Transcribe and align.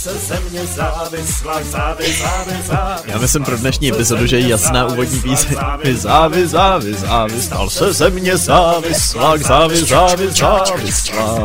se 0.00 0.18
země 0.18 0.66
závisla, 0.66 1.62
závis, 1.62 2.22
závis, 2.22 2.66
závis. 2.66 3.04
Já 3.06 3.18
myslím 3.18 3.44
pro 3.44 3.56
dnešní 3.56 3.88
epizodu, 3.88 4.26
že 4.26 4.38
je 4.38 4.48
jasná 4.48 4.86
úvodní 4.86 5.20
píseň. 5.20 5.56
Závis, 5.94 6.50
závis, 6.50 6.98
závis, 6.98 7.44
stal 7.44 7.70
se 7.70 7.92
země 7.92 8.36
závislá, 8.36 9.36
závis, 9.36 9.88
závis, 9.88 10.38
závislá. 10.38 11.44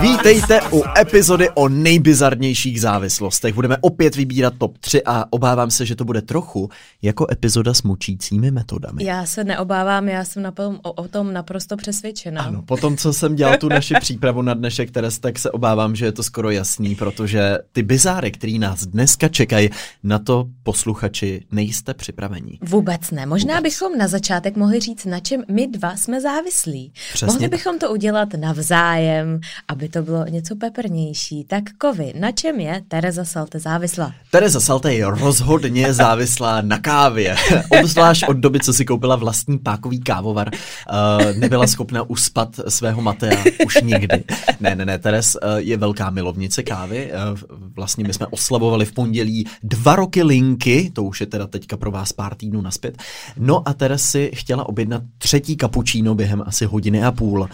Vítejte 0.00 0.60
u 0.72 0.82
epizody 0.98 1.50
o 1.50 1.68
nejbizarnějších 1.68 2.80
závislostech. 2.80 3.54
Budeme 3.54 3.76
opět 3.80 4.16
vybírat 4.16 4.54
top 4.58 4.78
3 4.78 5.02
a 5.04 5.24
obávám 5.30 5.70
se, 5.70 5.86
že 5.86 5.96
to 5.96 6.04
bude 6.04 6.22
trochu 6.22 6.68
jako 7.02 7.26
epizoda 7.30 7.74
s 7.74 7.82
mučícími 7.82 8.50
metodami. 8.50 9.04
Já 9.04 9.26
se 9.26 9.44
neobávám, 9.44 10.08
já 10.08 10.24
jsem 10.24 10.42
na 10.42 10.50
tom, 10.50 10.80
o, 10.82 10.92
o 10.92 11.08
tom 11.08 11.32
naprosto 11.32 11.76
přesvědčená. 11.76 12.42
Ano, 12.42 12.62
po 12.62 12.76
tom, 12.76 12.96
co 12.96 13.12
jsem 13.12 13.34
dělal 13.34 13.56
tu 13.56 13.68
naši 13.68 13.94
přípravu 14.00 14.42
na 14.42 14.54
dnešek, 14.54 14.90
Teres, 14.90 15.18
tak 15.18 15.38
se 15.38 15.50
obávám, 15.50 15.96
že 15.96 16.04
je 16.04 16.12
to 16.12 16.22
skoro 16.22 16.50
jasný, 16.50 16.94
protože 16.94 17.45
ty 17.72 17.82
bizáry, 17.82 18.30
který 18.30 18.58
nás 18.58 18.86
dneska 18.86 19.28
čekají, 19.28 19.70
na 20.02 20.18
to 20.18 20.46
posluchači 20.62 21.44
nejste 21.52 21.94
připravení. 21.94 22.58
Vůbec 22.62 23.10
ne. 23.10 23.26
Možná 23.26 23.54
Vůbec. 23.54 23.62
bychom 23.62 23.98
na 23.98 24.08
začátek 24.08 24.56
mohli 24.56 24.80
říct, 24.80 25.04
na 25.04 25.20
čem 25.20 25.44
my 25.50 25.66
dva 25.66 25.96
jsme 25.96 26.20
závislí. 26.20 26.92
Přesně 27.12 27.26
mohli 27.26 27.40
tak. 27.40 27.50
bychom 27.50 27.78
to 27.78 27.90
udělat 27.90 28.28
navzájem, 28.34 29.40
aby 29.68 29.88
to 29.88 30.02
bylo 30.02 30.24
něco 30.26 30.56
peprnější. 30.56 31.44
Tak 31.44 31.64
kovy, 31.78 32.12
na 32.20 32.32
čem 32.32 32.60
je 32.60 32.82
Tereza 32.88 33.24
Salte 33.24 33.58
závislá? 33.58 34.14
Tereza 34.30 34.60
Salte 34.60 34.94
je 34.94 35.06
rozhodně 35.10 35.94
závislá 35.94 36.60
na 36.60 36.78
kávě. 36.78 37.36
Obzvlášť 37.80 38.28
od 38.28 38.36
doby, 38.36 38.60
co 38.60 38.72
si 38.72 38.84
koupila 38.84 39.16
vlastní 39.16 39.58
pákový 39.58 40.00
kávovar, 40.00 40.50
uh, 40.54 41.36
nebyla 41.36 41.66
schopna 41.66 42.02
uspat 42.02 42.60
svého 42.68 43.02
Matea 43.02 43.44
už 43.66 43.82
nikdy. 43.82 44.24
Ne, 44.60 44.74
ne, 44.74 44.84
ne, 44.84 44.98
Teres 44.98 45.36
uh, 45.42 45.56
je 45.56 45.76
velká 45.76 46.10
milovnice 46.10 46.62
kávy. 46.62 47.10
Uh, 47.32 47.35
vlastně 47.76 48.04
my 48.04 48.12
jsme 48.12 48.26
oslavovali 48.26 48.84
v 48.84 48.92
pondělí 48.92 49.46
dva 49.62 49.96
roky 49.96 50.22
linky, 50.22 50.90
to 50.94 51.04
už 51.04 51.20
je 51.20 51.26
teda 51.26 51.46
teďka 51.46 51.76
pro 51.76 51.90
vás 51.90 52.12
pár 52.12 52.34
týdnů 52.34 52.60
naspět. 52.62 53.02
No 53.36 53.68
a 53.68 53.72
Teres 53.72 54.04
si 54.04 54.30
chtěla 54.34 54.68
objednat 54.68 55.02
třetí 55.18 55.56
kapučíno 55.56 56.14
během 56.14 56.42
asi 56.46 56.64
hodiny 56.64 57.04
a 57.04 57.12
půl. 57.12 57.48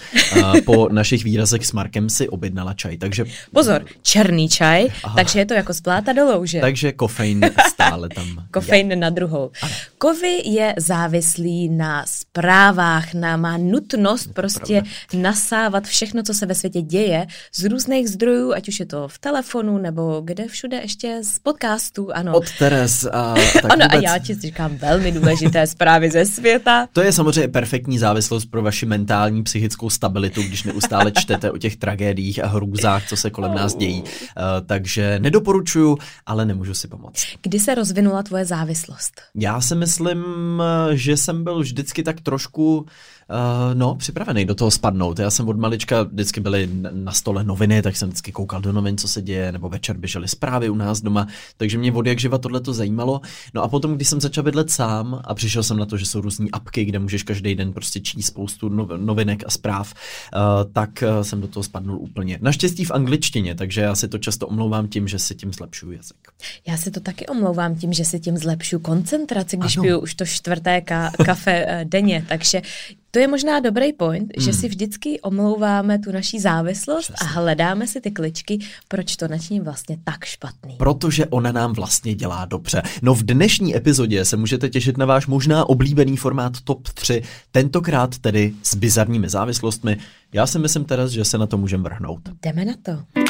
Po 0.64 0.89
našich 0.89 1.24
výrazech 1.24 1.66
s 1.66 1.72
Markem 1.72 2.11
si 2.11 2.28
objednala 2.28 2.74
čaj, 2.74 2.97
takže... 2.97 3.24
Pozor, 3.52 3.84
černý 4.02 4.48
čaj, 4.48 4.89
Aha. 5.05 5.16
takže 5.16 5.39
je 5.39 5.47
to 5.47 5.55
jako 5.55 5.72
z 5.74 5.80
bláta 5.80 6.12
do 6.12 6.24
louže. 6.24 6.61
Takže 6.61 6.92
kofein 6.92 7.41
stále 7.69 8.08
tam. 8.08 8.27
kofein 8.50 9.00
na 9.00 9.11
druhou. 9.11 9.50
Ano. 9.62 9.72
Kovy 9.98 10.42
je 10.44 10.74
závislý 10.78 11.69
na 11.69 12.05
zprávách, 12.06 13.14
na 13.14 13.36
má 13.36 13.56
nutnost 13.56 14.34
prostě 14.34 14.83
pravda. 14.83 15.28
nasávat 15.28 15.84
všechno, 15.84 16.22
co 16.22 16.34
se 16.34 16.46
ve 16.46 16.55
světě 16.55 16.83
děje 16.83 17.27
z 17.55 17.64
různých 17.64 18.08
zdrojů, 18.08 18.52
ať 18.52 18.69
už 18.69 18.80
je 18.80 18.86
to 18.86 19.08
v 19.08 19.19
telefonu 19.19 19.72
nebo 19.78 20.20
kde 20.25 20.48
všude 20.48 20.77
ještě 20.77 21.20
z 21.23 21.39
podcastů, 21.39 22.12
ano. 22.15 22.37
Od 22.37 22.45
Teres. 22.59 23.05
A, 23.12 23.34
tak 23.62 23.73
ano, 23.73 23.87
vůbec... 23.92 24.05
a 24.05 24.12
já 24.12 24.19
ti 24.19 24.34
říkám 24.34 24.77
velmi 24.77 25.12
důležité 25.12 25.67
zprávy 25.67 26.11
ze 26.11 26.27
světa. 26.27 26.89
To 26.92 27.03
je 27.03 27.12
samozřejmě 27.12 27.48
perfektní 27.48 27.98
závislost 27.98 28.47
pro 28.47 28.62
vaši 28.62 28.87
mentální, 28.87 29.42
psychickou 29.42 29.91
stabilitu, 29.91 30.42
když 30.42 30.62
neustále 30.62 31.12
čtete 31.20 31.51
o 31.51 31.59
těch 31.59 31.77
tragédiích 31.77 32.45
a 32.45 32.47
hrůzách, 32.47 33.09
co 33.09 33.17
se 33.17 33.31
kolem 33.31 33.55
nás 33.55 33.75
dějí. 33.75 34.03
Uh, 34.03 34.09
takže 34.67 35.19
nedoporučuju, 35.19 35.98
ale 36.27 36.47
nemůžu 36.47 36.75
si 36.75 36.89
pomoct. 36.89 37.23
Kdy 37.42 37.61
se 37.61 37.75
rozvinula 37.75 38.23
tvoje 38.23 38.45
závislost? 38.45 39.20
Já 39.34 39.61
si 39.61 39.75
myslím, 39.75 40.25
že 40.92 41.17
jsem 41.17 41.45
byl 41.45 41.61
vždycky 41.61 42.03
tak 42.03 42.20
trošku 42.20 42.86
Uh, 43.33 43.75
no, 43.75 43.94
připravený 43.94 44.44
do 44.44 44.55
toho 44.55 44.70
spadnout. 44.70 45.19
Já 45.19 45.30
jsem 45.30 45.48
od 45.48 45.57
malička 45.57 46.02
vždycky 46.02 46.40
byly 46.40 46.68
na 46.92 47.12
stole 47.12 47.45
noviny, 47.45 47.83
tak 47.83 47.96
jsem 47.96 48.08
vždycky 48.08 48.33
koukal 48.33 48.61
do 48.61 48.73
novin, 48.73 48.98
co 48.98 49.08
se 49.08 49.23
děje, 49.23 49.52
nebo 49.52 49.68
večer 49.68 49.96
běžely 49.96 50.29
zprávy 50.29 50.70
u 50.70 50.74
nás 50.74 51.01
doma, 51.01 51.27
takže 51.57 51.79
mě 51.79 51.92
od 51.92 52.07
jak 52.07 52.18
živa 52.18 52.39
tohle 52.39 52.61
to 52.61 52.73
zajímalo. 52.73 53.20
No 53.55 53.62
a 53.62 53.68
potom, 53.68 53.95
když 53.95 54.08
jsem 54.08 54.20
začal 54.20 54.45
bydlet 54.45 54.70
sám 54.70 55.23
a 55.24 55.34
přišel 55.34 55.62
jsem 55.62 55.77
na 55.77 55.86
to, 55.86 55.96
že 55.96 56.07
jsou 56.07 56.20
různé 56.20 56.46
apky, 56.52 56.84
kde 56.84 56.98
můžeš 56.98 57.23
každý 57.23 57.55
den 57.55 57.73
prostě 57.73 58.01
číst 58.01 58.27
spoustu 58.27 58.68
novinek 58.96 59.42
a 59.46 59.51
zpráv, 59.51 59.95
uh, 60.34 60.73
tak 60.73 60.90
uh, 61.02 61.23
jsem 61.23 61.40
do 61.40 61.48
toho 61.48 61.64
spadnul 61.64 61.98
úplně. 61.98 62.39
Naštěstí 62.42 62.84
v 62.84 62.90
angličtině, 62.90 63.55
takže 63.55 63.80
já 63.80 63.95
si 63.95 64.08
to 64.08 64.18
často 64.18 64.46
omlouvám 64.46 64.89
tím, 64.89 65.08
že 65.08 65.18
si 65.18 65.34
tím 65.34 65.52
zlepšuju 65.52 65.92
jazyk. 65.92 66.28
Já 66.67 66.77
si 66.77 66.90
to 66.90 67.01
taky 67.01 67.27
omlouvám 67.27 67.74
tím, 67.74 67.92
že 67.92 68.05
si 68.05 68.20
tím 68.20 68.39
zlepšu 68.39 68.78
koncentraci, 68.78 69.57
když 69.57 69.77
ano. 69.77 69.83
piju 69.83 69.98
už 69.98 70.14
to 70.14 70.27
čtvrté 70.27 70.78
ka- 70.78 71.24
kafe 71.24 71.84
denně, 71.84 72.24
takže 72.28 72.62
to 73.14 73.18
je 73.18 73.28
možná 73.28 73.61
dobrý 73.61 73.92
point, 73.92 74.33
hmm. 74.36 74.45
že 74.45 74.52
si 74.52 74.68
vždycky 74.68 75.20
omlouváme 75.20 75.98
tu 75.98 76.12
naší 76.12 76.40
závislost 76.40 77.05
Přesně. 77.05 77.28
a 77.28 77.30
hledáme 77.30 77.86
si 77.86 78.00
ty 78.00 78.11
kličky, 78.11 78.58
proč 78.89 79.17
to 79.17 79.28
nační 79.28 79.61
vlastně 79.61 79.98
tak 80.05 80.24
špatný. 80.24 80.74
Protože 80.77 81.27
ona 81.27 81.52
nám 81.52 81.72
vlastně 81.72 82.14
dělá 82.14 82.45
dobře. 82.45 82.83
No 83.02 83.14
v 83.14 83.22
dnešní 83.22 83.77
epizodě 83.77 84.24
se 84.24 84.36
můžete 84.36 84.68
těšit 84.68 84.98
na 84.98 85.06
váš 85.06 85.27
možná 85.27 85.68
oblíbený 85.68 86.17
formát 86.17 86.61
TOP 86.61 86.89
3, 86.89 87.22
tentokrát 87.51 88.18
tedy 88.18 88.52
s 88.62 88.74
bizarními 88.74 89.28
závislostmi. 89.28 89.96
Já 90.33 90.46
si 90.46 90.58
myslím 90.58 90.84
teraz, 90.84 91.11
že 91.11 91.24
se 91.24 91.39
na 91.39 91.46
to 91.46 91.58
můžeme 91.58 91.83
vrhnout. 91.83 92.20
Jdeme 92.42 92.64
na 92.64 92.74
to. 92.83 93.22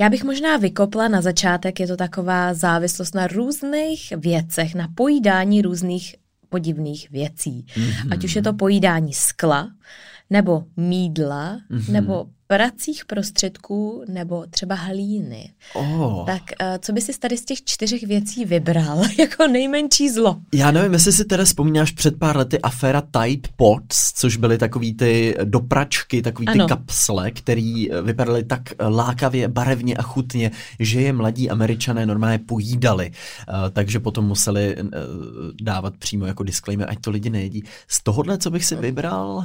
Já 0.00 0.08
bych 0.08 0.24
možná 0.24 0.56
vykopla 0.56 1.08
na 1.08 1.22
začátek, 1.22 1.80
je 1.80 1.86
to 1.86 1.96
taková 1.96 2.54
závislost 2.54 3.14
na 3.14 3.26
různých 3.26 4.12
věcech, 4.16 4.74
na 4.74 4.88
pojídání 4.94 5.62
různých 5.62 6.16
podivných 6.48 7.10
věcí. 7.10 7.66
Mm-hmm. 7.68 8.12
Ať 8.12 8.24
už 8.24 8.36
je 8.36 8.42
to 8.42 8.52
pojídání 8.52 9.12
skla, 9.12 9.70
nebo 10.30 10.64
mídla, 10.76 11.60
mm-hmm. 11.70 11.92
nebo 11.92 12.26
pracích 12.50 13.04
prostředků 13.04 14.04
nebo 14.08 14.44
třeba 14.50 14.74
hlíny. 14.74 15.50
Oh. 15.74 16.26
Tak 16.26 16.42
uh, 16.60 16.66
co 16.78 16.92
by 16.92 17.00
si 17.00 17.18
tady 17.18 17.38
z 17.38 17.44
těch 17.44 17.64
čtyřech 17.64 18.02
věcí 18.02 18.44
vybral 18.44 19.02
jako 19.18 19.46
nejmenší 19.46 20.10
zlo? 20.10 20.36
Já 20.54 20.70
nevím, 20.70 20.92
jestli 20.92 21.12
si 21.12 21.24
teda 21.24 21.44
vzpomínáš 21.44 21.90
před 21.90 22.18
pár 22.18 22.36
lety 22.36 22.60
aféra 22.60 23.00
Tide 23.00 23.48
Pods, 23.56 24.12
což 24.12 24.36
byly 24.36 24.58
takový 24.58 24.94
ty 24.94 25.34
dopračky, 25.44 26.22
takový 26.22 26.48
ano. 26.48 26.64
ty 26.64 26.68
kapsle, 26.68 27.30
které 27.30 27.86
eh, 27.90 28.02
vypadaly 28.02 28.44
tak 28.44 28.62
eh, 28.72 28.86
lákavě, 28.86 29.48
barevně 29.48 29.96
a 29.96 30.02
chutně, 30.02 30.50
že 30.78 31.00
je 31.00 31.12
mladí 31.12 31.50
američané 31.50 32.06
normálně 32.06 32.38
pojídali. 32.38 33.10
Takže 33.72 34.00
potom 34.00 34.26
museli 34.26 34.76
dávat 35.62 35.96
přímo 35.96 36.26
jako 36.26 36.42
disclaimer, 36.42 36.90
ať 36.90 37.00
to 37.00 37.10
lidi 37.10 37.30
nejedí. 37.30 37.64
Z 37.88 38.02
tohohle, 38.02 38.38
co 38.38 38.50
bych 38.50 38.64
si 38.64 38.76
vybral... 38.76 39.44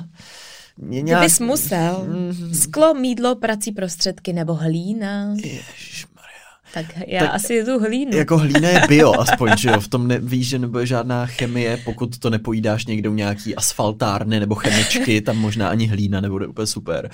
Mě 0.78 1.02
nějak... 1.02 1.22
Kdybys 1.22 1.40
musel. 1.40 2.08
Mm-hmm. 2.10 2.54
Sklo, 2.54 2.94
mídlo, 2.94 3.36
prací 3.36 3.72
prostředky 3.72 4.34
nebo 4.34 4.54
hlína. 4.54 5.34
Ježišmarja. 5.36 6.26
Tak 6.74 6.86
já 7.08 7.20
tak 7.20 7.36
asi 7.36 7.64
tu 7.64 7.80
hlínu. 7.80 8.18
Jako 8.18 8.38
hlína 8.38 8.70
je 8.70 8.82
bio 8.88 9.14
aspoň, 9.20 9.58
že 9.58 9.70
jo? 9.70 9.80
V 9.80 9.88
tom 9.88 10.08
nevíš, 10.08 10.48
že 10.48 10.60
nebude 10.60 10.86
žádná 10.86 11.26
chemie, 11.26 11.78
pokud 11.86 12.20
to 12.20 12.30
nepojídáš 12.30 12.86
někde 12.86 13.10
u 13.10 13.14
nějaký 13.14 13.56
asfaltárny 13.56 14.40
nebo 14.40 14.56
chemičky, 14.56 15.22
tam 15.22 15.38
možná 15.38 15.70
ani 15.70 15.88
hlína 15.88 16.22
nebude 16.22 16.48
úplně 16.48 16.68
super. 16.68 17.06
Uh, 17.06 17.12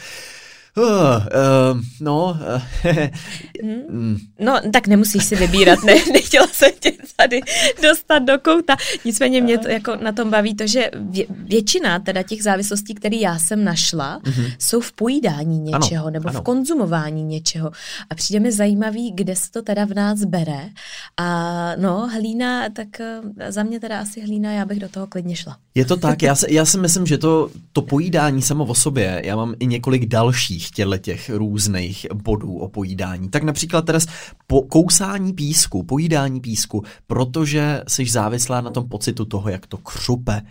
uh, 0.78 1.82
no, 2.00 2.38
uh, 2.86 3.08
no, 4.40 4.59
tak 4.74 4.88
nemusíš 4.88 5.26
si 5.26 5.36
vybírat, 5.36 5.84
ne, 5.84 5.94
nechtěla 6.14 6.48
jsem 6.48 6.72
tě 6.80 6.92
tady 7.16 7.42
dostat 7.82 8.20
do 8.20 8.40
kouta. 8.40 8.76
Nicméně 9.06 9.42
mě 9.42 9.58
to 9.58 9.68
jako 9.68 9.96
na 9.96 10.12
tom 10.12 10.30
baví 10.30 10.56
to, 10.56 10.68
že 10.68 10.90
vě, 10.96 11.26
většina 11.30 12.00
teda 12.00 12.24
těch 12.24 12.44
závislostí, 12.44 12.94
které 12.94 13.16
já 13.16 13.40
jsem 13.40 13.64
našla, 13.64 14.20
mm-hmm. 14.20 14.56
jsou 14.59 14.82
v 14.82 14.92
pojídání 14.92 15.59
něčeho 15.59 16.06
ano, 16.06 16.14
nebo 16.14 16.30
ano. 16.30 16.42
v 16.42 16.44
konzumování 16.44 17.24
něčeho. 17.24 17.72
A 18.09 18.16
přijde 18.16 18.40
mi 18.40 18.52
zajímavý, 18.52 19.12
kde 19.12 19.35
se 19.35 19.52
to 19.52 19.62
teda 19.62 19.85
v 19.85 19.94
nás 19.94 20.24
bere. 20.24 20.70
A 21.17 21.76
no, 21.76 22.09
hlína, 22.14 22.70
tak 22.70 22.88
za 23.50 23.64
mě 23.64 23.79
teda 23.79 24.00
asi 24.00 24.22
hlína, 24.22 24.52
já 24.52 24.66
bych 24.66 24.79
do 24.79 24.90
toho 24.90 25.08
klidně 25.08 25.35
šla. 25.35 25.58
Je 25.76 25.85
to 25.85 25.97
tak, 25.97 26.22
já, 26.22 26.35
se, 26.35 26.53
já 26.53 26.66
si 26.66 26.78
myslím, 26.78 27.06
že 27.06 27.17
to, 27.17 27.50
to 27.74 27.82
pojídání 27.82 28.41
samo 28.41 28.66
o 28.66 28.76
sobě, 28.76 29.22
já 29.26 29.35
mám 29.35 29.53
i 29.59 29.67
několik 29.67 30.06
dalších 30.06 30.60
dalších 30.61 30.72
těle 30.72 30.99
těch 30.99 31.29
různých 31.29 32.08
bodů 32.13 32.58
o 32.58 32.69
pojídání. 32.69 33.29
Tak 33.29 33.43
například 33.43 33.85
teda 33.85 33.99
po 34.47 34.61
kousání 34.61 35.34
písku, 35.34 35.84
pojídání 35.84 36.41
písku, 36.41 36.84
protože 37.08 37.81
jsi 37.87 38.05
závislá 38.05 38.61
na 38.61 38.69
tom 38.69 38.90
pocitu 38.90 39.25
toho, 39.25 39.49
jak 39.49 39.67
to 39.67 39.78
křupe. 39.78 40.41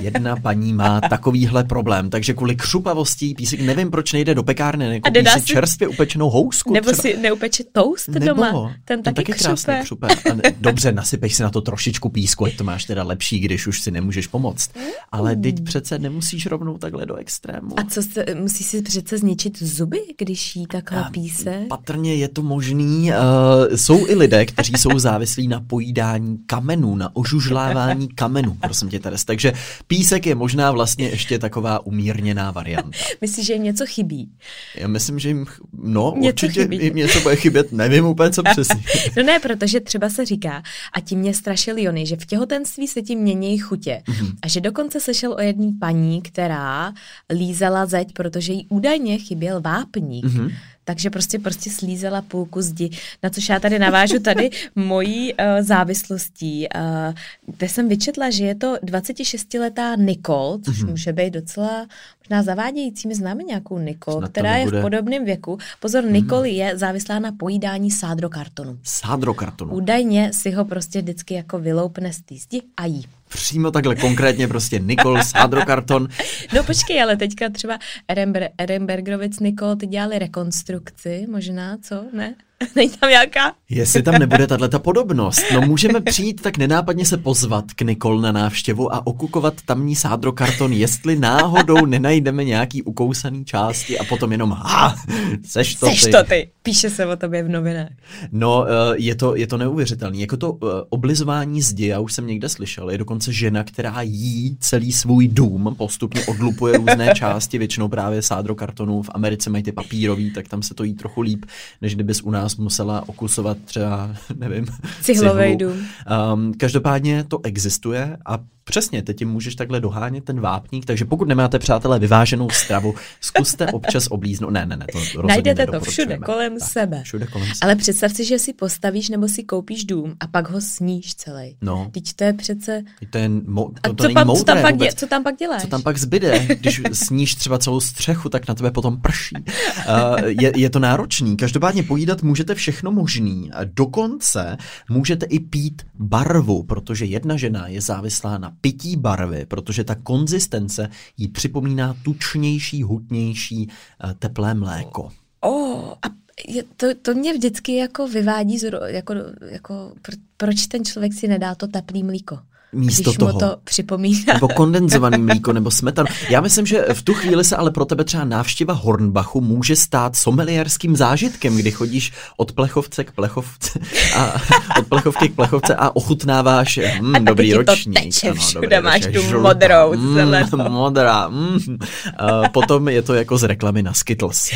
Jedna 0.00 0.36
paní 0.36 0.72
má 0.72 1.00
takovýhle 1.00 1.64
problém, 1.64 2.10
takže 2.10 2.34
kvůli 2.34 2.56
křupavosti 2.56 3.34
písek, 3.34 3.60
nevím, 3.60 3.90
proč 3.90 4.12
nejde 4.12 4.34
do 4.34 4.42
pekárny, 4.42 4.88
nekoupí 4.88 5.26
si 5.40 5.44
čerstvě 5.44 5.88
upečenou 5.88 6.30
housku. 6.30 6.72
Nebo 6.72 6.92
třeba. 6.92 7.02
si 7.02 7.16
neupeče 7.16 7.64
toast 7.72 8.08
nebo, 8.08 8.26
doma, 8.26 8.74
ten 8.84 9.02
taky, 9.02 9.14
taky 9.14 9.32
krásně 9.32 9.80
křupe. 9.82 10.08
křupe. 10.08 10.52
Dobře, 10.60 10.92
nasypeš 10.92 11.34
si 11.34 11.42
na 11.42 11.50
to 11.50 11.60
trošičku 11.60 12.08
písku, 12.08 12.44
ať 12.44 12.56
to 12.56 12.64
máš 12.64 12.84
teda 12.84 13.02
lepší, 13.02 13.38
když 13.38 13.66
už 13.66 13.80
si 13.80 13.90
nemůžeš 13.90 14.26
pomoct. 14.26 14.70
Ale 15.12 15.36
teď 15.36 15.64
přece 15.64 15.98
nemusíš 15.98 16.46
rovnou 16.46 16.78
takhle 16.78 17.06
do 17.06 17.16
extrému. 17.16 17.80
A 17.80 17.84
co 17.84 18.02
se, 18.02 18.24
musíš 18.34 18.66
si 18.66 18.82
přece 18.82 19.18
zničit 19.18 19.39
ničit 19.44 19.62
zuby, 19.62 20.00
když 20.18 20.56
jí 20.56 20.66
takhle 20.66 21.04
píse? 21.12 21.64
Patrně 21.68 22.14
je 22.14 22.28
to 22.28 22.42
možný. 22.42 23.10
Uh, 23.10 23.76
jsou 23.76 24.06
i 24.06 24.14
lidé, 24.14 24.46
kteří 24.46 24.72
jsou 24.76 24.98
závislí 24.98 25.48
na 25.48 25.60
pojídání 25.60 26.38
kamenů, 26.46 26.96
na 26.96 27.16
ožužlávání 27.16 28.08
kamenů, 28.08 28.56
prosím 28.60 28.88
tě, 28.88 28.98
Teres. 28.98 29.24
Takže 29.24 29.52
písek 29.86 30.26
je 30.26 30.34
možná 30.34 30.70
vlastně 30.72 31.08
ještě 31.08 31.38
taková 31.38 31.86
umírněná 31.86 32.50
varianta. 32.50 32.98
Myslíš, 33.20 33.46
že 33.46 33.52
jim 33.52 33.62
něco 33.62 33.84
chybí? 33.86 34.30
Já 34.74 34.88
myslím, 34.88 35.18
že 35.18 35.28
jim, 35.28 35.46
no 35.82 36.14
Něco 36.16 36.46
určitě 36.46 36.62
chybí. 36.62 36.84
jim 36.84 36.94
něco 36.94 37.20
bude 37.20 37.36
chybět, 37.36 37.72
nevím 37.72 38.06
úplně, 38.06 38.30
co 38.30 38.42
přesně. 38.42 38.80
No 39.16 39.22
ne, 39.22 39.38
protože 39.38 39.80
třeba 39.80 40.08
se 40.08 40.24
říká, 40.24 40.62
a 40.92 41.00
tím 41.00 41.18
mě 41.18 41.34
strašil 41.34 41.78
Jony, 41.78 42.06
že 42.06 42.16
v 42.16 42.26
těhotenství 42.26 42.88
se 42.88 43.02
tím 43.02 43.18
mění 43.18 43.58
chutě. 43.58 44.02
Mhm. 44.08 44.32
A 44.42 44.48
že 44.48 44.60
dokonce 44.60 45.00
slyšel 45.00 45.32
o 45.32 45.40
jedné 45.40 45.72
paní, 45.80 46.22
která 46.22 46.92
lízala 47.30 47.86
zeď, 47.86 48.12
protože 48.12 48.52
jí 48.52 48.66
údajně 48.68 49.18
chyběl 49.30 49.60
vápník. 49.60 50.24
Mhm. 50.24 50.50
Takže 50.84 51.10
prostě 51.10 51.38
prostě 51.38 51.70
slízela 51.70 52.22
půlku 52.22 52.62
zdi. 52.62 52.90
Na 53.22 53.30
což 53.30 53.48
já 53.48 53.60
tady 53.60 53.78
navážu 53.78 54.18
tady 54.18 54.50
mojí 54.76 55.32
uh, 55.34 55.38
závislostí. 55.60 56.68
Uh, 56.74 57.14
kde 57.46 57.68
jsem 57.68 57.88
vyčetla, 57.88 58.30
že 58.30 58.44
je 58.44 58.54
to 58.54 58.74
26-letá 58.82 59.96
Nicole, 59.98 60.58
což 60.64 60.82
Mhm. 60.82 60.90
může 60.90 61.12
být 61.12 61.30
docela 61.30 61.86
možná 62.30 62.42
zavádějící. 62.42 63.08
My 63.08 63.14
známe 63.14 63.42
nějakou 63.42 63.78
Nicole, 63.78 64.18
Snad 64.18 64.30
která 64.30 64.56
je 64.56 64.66
v 64.66 64.80
podobném 64.80 65.24
věku. 65.24 65.58
Pozor, 65.80 66.04
Nicole 66.04 66.48
je 66.48 66.78
závislá 66.78 67.18
na 67.18 67.32
pojídání 67.32 67.90
sádrokartonu. 67.90 68.78
Sádro 68.82 69.34
kartonu. 69.34 69.74
Údajně 69.74 70.32
si 70.32 70.50
ho 70.50 70.64
prostě 70.64 71.02
vždycky 71.02 71.34
jako 71.34 71.58
vyloupne 71.58 72.12
z 72.12 72.22
té 72.22 72.34
zdi 72.34 72.62
a 72.76 72.86
jí. 72.86 73.04
Přímo 73.28 73.70
takhle 73.70 73.96
konkrétně 73.96 74.48
prostě 74.48 74.78
Nikol, 74.78 75.22
sádro 75.22 75.66
karton. 75.66 76.08
No 76.54 76.64
počkej, 76.64 77.02
ale 77.02 77.16
teďka 77.16 77.48
třeba 77.48 77.78
Ehrenber- 78.08 78.48
Ehrenbergerovic 78.58 79.40
Nikol, 79.40 79.76
ty 79.76 79.86
dělali 79.86 80.18
rekonstrukci, 80.18 81.26
možná, 81.30 81.76
co? 81.82 82.04
Ne? 82.12 82.34
Není 82.76 82.90
tam 82.90 83.10
nějaká? 83.10 83.52
Jestli 83.70 84.02
tam 84.02 84.14
nebude 84.18 84.46
tato 84.46 84.78
podobnost, 84.80 85.42
no 85.54 85.60
můžeme 85.60 86.00
přijít 86.00 86.42
tak 86.42 86.58
nenápadně 86.58 87.06
se 87.06 87.16
pozvat 87.16 87.64
k 87.76 87.82
Nikol 87.82 88.20
na 88.20 88.32
návštěvu 88.32 88.94
a 88.94 89.06
okukovat 89.06 89.54
tamní 89.64 89.96
sádro 89.96 90.32
karton, 90.32 90.72
jestli 90.72 91.16
náhodou 91.18 91.86
nenajdeme 91.86 92.44
nějaký 92.44 92.82
ukousaný 92.82 93.44
části 93.44 93.98
a 93.98 94.04
potom 94.04 94.32
jenom 94.32 94.50
ha, 94.50 94.96
seš 95.44 95.74
to 95.74 95.86
Seš 95.86 96.02
ty. 96.04 96.10
to 96.10 96.24
ty. 96.24 96.50
Píše 96.62 96.90
se 96.90 97.06
o 97.06 97.16
tobě 97.16 97.42
v 97.42 97.48
novinách. 97.48 97.88
No, 98.32 98.66
eh, 98.66 98.70
je 98.96 99.14
to, 99.14 99.36
je 99.36 99.46
to 99.46 99.56
neuvěřitelný. 99.56 100.20
Jako 100.20 100.36
to 100.36 100.58
eh, 100.62 100.66
oblizování 100.88 101.62
zdi, 101.62 101.86
já 101.86 102.00
už 102.00 102.12
jsem 102.12 102.26
někde 102.26 102.48
slyšel, 102.48 102.90
je 102.90 102.98
dokonce 102.98 103.32
žena, 103.32 103.64
která 103.64 104.02
jí 104.02 104.56
celý 104.60 104.92
svůj 104.92 105.28
dům, 105.28 105.74
postupně 105.78 106.24
odlupuje 106.26 106.76
různé 106.76 107.12
části, 107.14 107.58
většinou 107.58 107.88
právě 107.88 108.22
sádro 108.22 108.54
kartonů. 108.54 109.02
V 109.02 109.10
Americe 109.14 109.50
mají 109.50 109.62
ty 109.62 109.72
papírový, 109.72 110.32
tak 110.32 110.48
tam 110.48 110.62
se 110.62 110.74
to 110.74 110.84
jí 110.84 110.94
trochu 110.94 111.20
líp, 111.20 111.44
než 111.80 111.94
kdybys 111.94 112.22
u 112.22 112.30
nás 112.30 112.49
musela 112.56 113.08
okusovat 113.08 113.56
třeba, 113.64 114.16
nevím, 114.36 114.66
Cihlovej 115.02 115.56
cihlu. 115.56 115.72
dům. 115.72 115.86
Um, 116.34 116.54
každopádně 116.54 117.24
to 117.24 117.40
existuje 117.44 118.16
a 118.26 118.38
přesně, 118.70 119.02
teď 119.02 119.16
tím 119.16 119.30
můžeš 119.30 119.54
takhle 119.54 119.80
dohánět 119.80 120.24
ten 120.24 120.40
vápník, 120.40 120.86
takže 120.86 121.04
pokud 121.04 121.28
nemáte, 121.28 121.58
přátelé, 121.58 121.98
vyváženou 121.98 122.50
stravu, 122.50 122.94
zkuste 123.20 123.66
občas 123.66 124.06
oblíznout. 124.10 124.50
Ne, 124.50 124.66
ne, 124.66 124.76
ne, 124.76 124.86
to 125.12 125.22
Najdete 125.22 125.66
to 125.66 125.80
všude 125.80 126.18
kolem 126.18 126.58
Tak, 126.58 126.68
sebe. 126.68 127.02
Všude 127.02 127.26
kolem 127.26 127.46
sebe. 127.46 127.58
Ale 127.62 127.76
představ 127.76 128.12
si, 128.12 128.24
že 128.24 128.38
si 128.38 128.52
postavíš 128.52 129.08
nebo 129.08 129.28
si 129.28 129.42
koupíš 129.44 129.84
dům 129.84 130.14
a 130.20 130.26
pak 130.26 130.50
ho 130.50 130.60
sníš 130.60 131.14
celý. 131.14 131.56
No. 131.62 131.90
Teď 131.92 132.12
to 132.12 132.24
je 132.24 132.32
přece... 132.32 132.82
To 133.10 133.18
je 133.18 133.28
mo- 133.28 133.72
A 133.82 133.88
to, 133.88 133.94
to 133.94 134.02
co, 134.02 134.08
není 134.08 134.14
pak, 134.14 134.36
co, 134.36 134.44
tam 134.44 134.62
pak 134.62 134.76
dě, 134.76 134.92
co 134.92 135.06
tam 135.06 135.22
pak 135.22 135.36
děláš? 135.36 135.62
Co 135.62 135.68
tam 135.68 135.82
pak 135.82 135.98
zbyde, 135.98 136.46
když 136.46 136.82
sníš 136.92 137.34
třeba 137.34 137.58
celou 137.58 137.80
střechu, 137.80 138.28
tak 138.28 138.48
na 138.48 138.54
tebe 138.54 138.70
potom 138.70 139.00
prší. 139.00 139.36
Uh, 139.36 140.18
je, 140.26 140.52
je 140.56 140.70
to 140.70 140.78
náročný. 140.78 141.36
Každopádně 141.36 141.82
pojídat 141.82 142.22
můžete 142.22 142.54
všechno 142.54 142.92
možný. 142.92 143.50
Dokonce 143.64 144.56
můžete 144.88 145.26
i 145.26 145.40
pít 145.40 145.82
barvu, 145.94 146.62
protože 146.62 147.04
jedna 147.04 147.36
žena 147.36 147.68
je 147.68 147.80
závislá 147.80 148.38
na 148.38 148.52
pití 148.60 148.96
barvy, 148.96 149.46
protože 149.46 149.84
ta 149.84 149.94
konzistence 149.94 150.90
jí 151.16 151.28
připomíná 151.28 151.96
tučnější, 152.04 152.82
hutnější 152.82 153.68
uh, 154.04 154.12
teplé 154.12 154.54
mléko. 154.54 155.12
Oh, 155.40 155.92
a 156.02 156.08
je, 156.48 156.62
to, 156.76 156.86
to 157.02 157.14
mě 157.14 157.32
vždycky 157.32 157.76
jako 157.76 158.08
vyvádí, 158.08 158.58
z, 158.58 158.70
jako, 158.86 159.14
jako, 159.50 159.92
pr- 160.02 160.20
proč 160.36 160.66
ten 160.66 160.84
člověk 160.84 161.14
si 161.14 161.28
nedá 161.28 161.54
to 161.54 161.66
teplý 161.66 162.02
mlíko? 162.02 162.38
Místo 162.72 163.10
když 163.10 163.16
toho. 163.16 163.32
mu 163.32 163.38
to 163.38 163.56
připomíná. 163.64 164.34
Nebo 164.34 164.48
kondenzovaný 164.48 165.18
mlíko, 165.22 165.52
nebo 165.52 165.70
smetanu. 165.70 166.08
Já 166.28 166.40
myslím, 166.40 166.66
že 166.66 166.84
v 166.92 167.02
tu 167.02 167.14
chvíli 167.14 167.44
se 167.44 167.56
ale 167.56 167.70
pro 167.70 167.84
tebe 167.84 168.04
třeba 168.04 168.24
návštěva 168.24 168.74
Hornbachu 168.74 169.40
může 169.40 169.76
stát 169.76 170.16
someliérským 170.16 170.96
zážitkem, 170.96 171.56
kdy 171.56 171.70
chodíš 171.70 172.12
od 172.36 172.52
plechovce 172.52 173.04
k 173.04 173.12
plechovce 173.12 173.78
a 174.16 174.34
od 174.78 174.86
plechovky 174.88 175.28
k 175.28 175.34
plechovce 175.34 175.74
a 175.74 175.96
ochutnáváš 175.96 176.80
hm, 177.00 177.16
A 177.16 177.18
dobrý 177.18 177.48
ti 177.48 177.52
to 177.54 177.62
ročník. 177.62 177.98
teče 178.04 178.32
všude, 178.32 178.66
dobrý 178.68 178.84
máš 178.84 179.04
ročník. 179.06 179.30
tu 179.32 179.40
modrou 179.40 179.94
Mm, 179.96 180.62
modrá. 180.68 181.28
Mm. 181.28 181.78
A 182.16 182.48
potom 182.48 182.88
je 182.88 183.02
to 183.02 183.14
jako 183.14 183.38
z 183.38 183.42
reklamy 183.42 183.82
na 183.82 183.92
Skittles, 183.92 184.50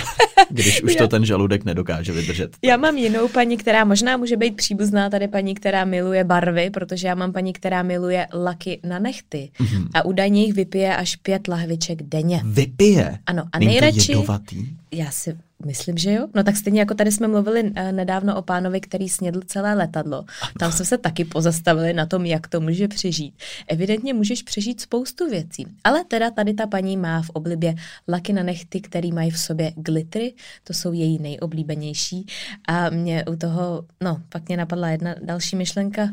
když 0.50 0.82
už 0.82 0.96
to 0.96 1.08
ten 1.08 1.24
žaludek 1.24 1.64
nedokáže 1.64 2.12
vydržet. 2.12 2.50
Já 2.62 2.76
mám 2.76 2.96
jinou 2.96 3.28
paní, 3.28 3.56
která 3.56 3.84
možná 3.84 4.16
může 4.16 4.36
být 4.36 4.56
příbuzná 4.56 5.10
tady 5.10 5.28
paní, 5.28 5.54
která 5.54 5.84
miluje 5.84 6.24
barvy, 6.24 6.70
protože 6.70 7.08
já 7.08 7.14
mám 7.14 7.32
paní, 7.32 7.52
která 7.52 7.82
miluje 7.82 8.03
laky 8.32 8.80
na 8.84 8.98
nechty 8.98 9.50
Mhm. 9.60 9.88
a 9.94 10.04
údajně 10.04 10.44
jich 10.44 10.54
vypije 10.54 10.96
až 10.96 11.16
pět 11.16 11.48
lahviček 11.48 12.02
denně. 12.02 12.40
Vypije. 12.44 13.18
Ano, 13.26 13.44
a 13.52 13.58
Není 13.58 13.80
nejradši- 13.80 14.10
jedovatý? 14.12 14.66
Já 14.92 15.10
si 15.10 15.36
myslím, 15.66 15.98
že 15.98 16.12
jo. 16.12 16.26
No 16.34 16.42
tak 16.44 16.56
stejně 16.56 16.80
jako 16.80 16.94
tady 16.94 17.12
jsme 17.12 17.28
mluvili 17.28 17.72
eh, 17.74 17.92
nedávno 17.92 18.36
o 18.36 18.42
pánovi, 18.42 18.80
který 18.80 19.08
snědl 19.08 19.40
celé 19.46 19.74
letadlo. 19.74 20.24
Tam 20.58 20.72
jsme 20.72 20.84
se 20.84 20.98
taky 20.98 21.24
pozastavili 21.24 21.92
na 21.92 22.06
tom, 22.06 22.26
jak 22.26 22.48
to 22.48 22.60
může 22.60 22.88
přežít. 22.88 23.34
Evidentně 23.68 24.14
můžeš 24.14 24.42
přežít 24.42 24.80
spoustu 24.80 25.30
věcí. 25.30 25.66
Ale 25.84 26.04
teda 26.04 26.30
tady 26.30 26.54
ta 26.54 26.66
paní 26.66 26.96
má 26.96 27.22
v 27.22 27.30
oblibě 27.30 27.74
laky 28.08 28.32
na 28.32 28.42
nechty, 28.42 28.80
který 28.80 29.12
mají 29.12 29.30
v 29.30 29.38
sobě 29.38 29.72
glitry. 29.76 30.34
To 30.64 30.72
jsou 30.72 30.92
její 30.92 31.18
nejoblíbenější. 31.18 32.26
A 32.68 32.90
mě 32.90 33.24
u 33.24 33.36
toho, 33.36 33.84
no, 34.02 34.20
pak 34.28 34.48
mě 34.48 34.56
napadla 34.56 34.88
jedna 34.88 35.14
další 35.24 35.56
myšlenka, 35.56 36.08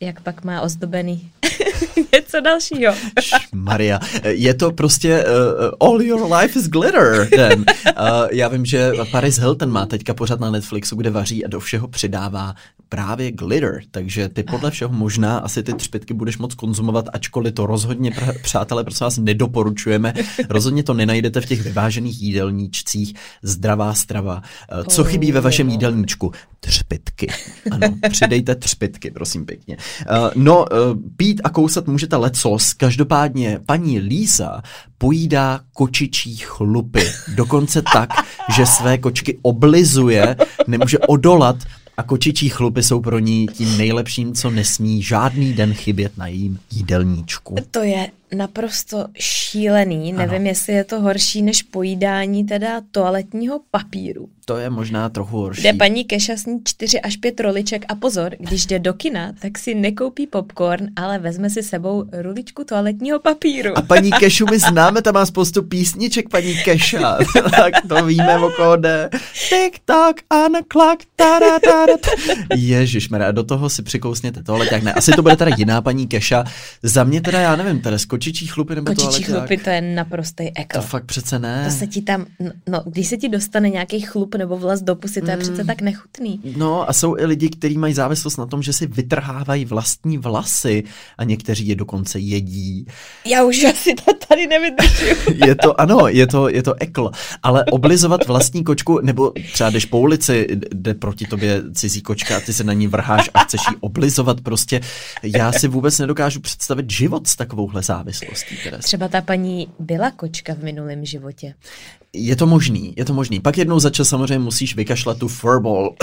jak 0.00 0.20
pak 0.20 0.44
má 0.44 0.60
ozdobený 0.60 1.30
něco 2.14 2.40
dalšího. 2.40 2.94
Maria, 3.52 4.00
je 4.24 4.54
to 4.54 4.72
prostě 4.72 5.24
uh, 5.24 5.88
all 5.88 6.02
your 6.02 6.32
life 6.34 6.58
is 6.58 6.68
glitter, 6.68 7.28
den. 7.36 7.58
Uh, 7.58 7.64
já 8.32 8.48
vím, 8.48 8.64
že 8.64 8.92
Paris 9.10 9.38
Hilton 9.38 9.70
má 9.70 9.86
teďka 9.86 10.14
pořád 10.14 10.40
na 10.40 10.50
Netflixu, 10.50 10.96
kde 10.96 11.10
vaří 11.10 11.44
a 11.44 11.48
do 11.48 11.60
všeho 11.60 11.88
přidává 11.88 12.54
právě 12.88 13.32
glitter, 13.32 13.80
takže 13.90 14.28
ty 14.28 14.42
podle 14.42 14.70
všeho 14.70 14.92
možná 14.92 15.38
asi 15.38 15.62
ty 15.62 15.72
třpitky 15.72 16.14
budeš 16.14 16.38
moc 16.38 16.54
konzumovat, 16.54 17.04
ačkoliv 17.12 17.54
to 17.54 17.66
rozhodně, 17.66 18.10
pr- 18.10 18.42
přátelé, 18.42 18.84
prosím 18.84 19.04
vás, 19.04 19.18
nedoporučujeme. 19.18 20.14
Rozhodně 20.48 20.82
to 20.82 20.94
nenajdete 20.94 21.40
v 21.40 21.46
těch 21.46 21.60
vyvážených 21.62 22.22
jídelníčcích. 22.22 23.14
Zdravá 23.42 23.94
strava. 23.94 24.42
Uh, 24.72 24.84
co 24.84 25.04
chybí 25.04 25.32
ve 25.32 25.40
vašem 25.40 25.68
jídelníčku? 25.68 26.32
Třpitky. 26.60 27.32
Ano, 27.70 27.94
přidejte 28.10 28.54
třpitky, 28.54 29.10
prosím 29.10 29.46
pěkně. 29.46 29.76
Uh, 30.10 30.30
no, 30.34 30.58
uh, 30.58 30.66
pít 31.16 31.40
a 31.44 31.50
kousat 31.50 31.86
můžete 31.86 32.16
lecos. 32.16 32.72
Každopádně 32.72 33.60
paní 33.66 33.98
Lísa 33.98 34.62
pojídá 34.98 35.60
kočičí 35.74 36.36
chlupy. 36.36 37.02
Dokonce 37.34 37.82
tak, 37.92 38.10
že 38.56 38.66
své 38.66 38.98
kočky 38.98 39.38
oblizuje, 39.42 40.36
nemůže 40.66 40.98
odolat 40.98 41.56
a 41.96 42.02
kočičí 42.02 42.48
chlupy 42.48 42.82
jsou 42.82 43.00
pro 43.00 43.18
ní 43.18 43.46
tím 43.46 43.78
nejlepším, 43.78 44.34
co 44.34 44.50
nesmí 44.50 45.02
žádný 45.02 45.52
den 45.52 45.74
chybět 45.74 46.18
na 46.18 46.26
jejím 46.26 46.58
jídelníčku. 46.70 47.54
To 47.70 47.82
je 47.82 48.10
naprosto 48.34 49.06
šílený. 49.18 50.12
Nevím, 50.12 50.34
Ano. 50.36 50.48
jestli 50.48 50.72
je 50.72 50.84
to 50.84 51.00
horší 51.00 51.42
než 51.42 51.62
pojídání 51.62 52.44
teda 52.44 52.80
toaletního 52.90 53.60
papíru. 53.70 54.28
To 54.44 54.56
je 54.56 54.70
možná 54.70 55.08
trochu 55.08 55.36
horší. 55.36 55.62
Jde 55.62 55.72
paní 55.72 56.04
Keša 56.04 56.36
sní 56.36 56.60
4 56.64 57.00
až 57.00 57.16
5 57.16 57.40
roliček 57.40 57.84
a 57.88 57.94
pozor, 57.94 58.32
když 58.38 58.66
jde 58.66 58.78
do 58.78 58.94
kina, 58.94 59.32
tak 59.38 59.58
si 59.58 59.74
nekoupí 59.74 60.26
popcorn, 60.26 60.86
ale 60.96 61.18
vezme 61.18 61.50
si 61.50 61.62
sebou 61.62 62.04
ruličku 62.12 62.64
toaletního 62.64 63.18
papíru. 63.18 63.78
A 63.78 63.82
paní 63.82 64.10
Kešu 64.10 64.46
my 64.50 64.58
známe, 64.58 65.02
tam 65.02 65.14
má 65.14 65.26
spoustu 65.26 65.62
písniček, 65.62 66.28
paní 66.28 66.54
Keša. 66.64 67.18
tak 67.56 67.74
to 67.88 68.06
víme, 68.06 68.38
o 68.38 68.50
koho 68.50 68.76
jde. 68.76 69.10
Tik 69.48 69.78
tak, 69.84 70.16
a 70.30 70.48
na 70.48 70.60
klak, 70.68 70.98
tada, 71.16 71.58
tada. 71.58 71.92
Ježišmarja, 72.56 73.30
do 73.32 73.44
toho 73.44 73.70
si 73.70 73.82
přikousněte 73.82 74.42
tohle, 74.42 74.66
jak 74.72 74.82
ne. 74.82 74.92
Asi 74.92 75.12
to 75.12 75.22
bude 75.22 75.36
teda 75.36 75.50
jiná 75.56 75.82
paní 75.82 76.06
Keša. 76.06 76.44
Za 76.82 77.04
mě 77.04 77.20
teda, 77.20 77.40
já 77.40 77.56
nevím, 77.56 77.80
teda 77.80 77.98
skočičí 78.18 78.46
chlupy 78.46 78.74
nebo 78.74 78.94
Kočičí 78.94 79.22
chlupy, 79.22 79.56
to 79.56 79.70
je 79.70 79.80
naprostý 79.80 80.44
eko. 80.56 80.78
To 80.78 80.82
fakt 80.82 81.04
přece 81.04 81.38
ne. 81.38 81.64
To 81.64 81.76
se 81.76 81.86
ti 81.86 82.02
tam, 82.02 82.26
no, 82.40 82.50
no, 82.68 82.82
když 82.86 83.06
se 83.08 83.16
ti 83.16 83.28
dostane 83.28 83.70
nějaký 83.70 84.00
chlup 84.00 84.34
nebo 84.34 84.56
vlas 84.56 84.82
do 84.82 84.96
pusy, 84.96 85.22
to 85.22 85.30
je 85.30 85.36
přece 85.36 85.64
tak 85.64 85.80
nechutný. 85.80 86.40
No 86.56 86.88
a 86.88 86.92
jsou 86.92 87.16
i 87.16 87.26
lidi, 87.26 87.48
kteří 87.48 87.78
mají 87.78 87.94
závislost 87.94 88.36
na 88.36 88.46
tom, 88.46 88.62
že 88.62 88.72
si 88.72 88.86
vytrhávají 88.86 89.64
vlastní 89.64 90.18
vlasy 90.18 90.84
a 91.18 91.24
někteří 91.24 91.68
je 91.68 91.76
dokonce 91.76 92.18
jedí. 92.18 92.86
Já 93.26 93.44
už 93.44 93.64
asi 93.64 93.94
tato 93.94 94.17
tady 94.28 94.46
nevydržím. 94.46 95.16
je 95.46 95.54
to, 95.54 95.80
ano, 95.80 96.08
je 96.08 96.26
to, 96.26 96.48
je 96.48 96.62
to 96.62 96.74
ekl, 96.80 97.10
ale 97.42 97.64
oblizovat 97.64 98.26
vlastní 98.26 98.64
kočku, 98.64 99.00
nebo 99.02 99.32
třeba 99.52 99.70
jdeš 99.70 99.84
po 99.84 99.98
ulici, 99.98 100.46
jde 100.74 100.94
proti 100.94 101.26
tobě 101.26 101.62
cizí 101.74 102.02
kočka 102.02 102.36
a 102.36 102.40
ty 102.40 102.52
se 102.52 102.64
na 102.64 102.72
ní 102.72 102.86
vrháš 102.86 103.30
a 103.34 103.44
chceš 103.44 103.60
jí 103.70 103.76
oblizovat, 103.80 104.40
prostě 104.40 104.80
já 105.22 105.52
si 105.52 105.68
vůbec 105.68 105.98
nedokážu 105.98 106.40
představit 106.40 106.90
život 106.90 107.26
s 107.26 107.36
takovouhle 107.36 107.82
závislostí. 107.82 108.56
Teres. 108.64 108.84
Třeba 108.84 109.08
ta 109.08 109.20
paní 109.20 109.68
byla 109.78 110.10
kočka 110.10 110.54
v 110.54 110.62
minulém 110.62 111.04
životě. 111.04 111.54
Je 112.12 112.36
to 112.36 112.46
možný, 112.46 112.94
je 112.96 113.04
to 113.04 113.14
možný. 113.14 113.40
Pak 113.40 113.58
jednou 113.58 113.80
za 113.80 113.90
čas 113.90 114.08
samozřejmě 114.08 114.38
musíš 114.38 114.76
vykašlat 114.76 115.18
tu 115.18 115.28
furball, 115.28 115.94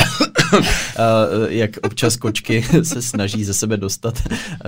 jak 1.50 1.72
občas 1.84 2.18
kočky 2.18 2.66
se 2.84 3.02
snaží 3.02 3.44
ze 3.44 3.54
sebe 3.54 3.78
dostat 3.78 4.24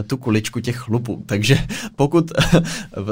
tu 0.07 0.17
kuličku 0.17 0.59
těch 0.59 0.75
chlupů. 0.75 1.23
Takže 1.25 1.57
pokud 1.95 2.31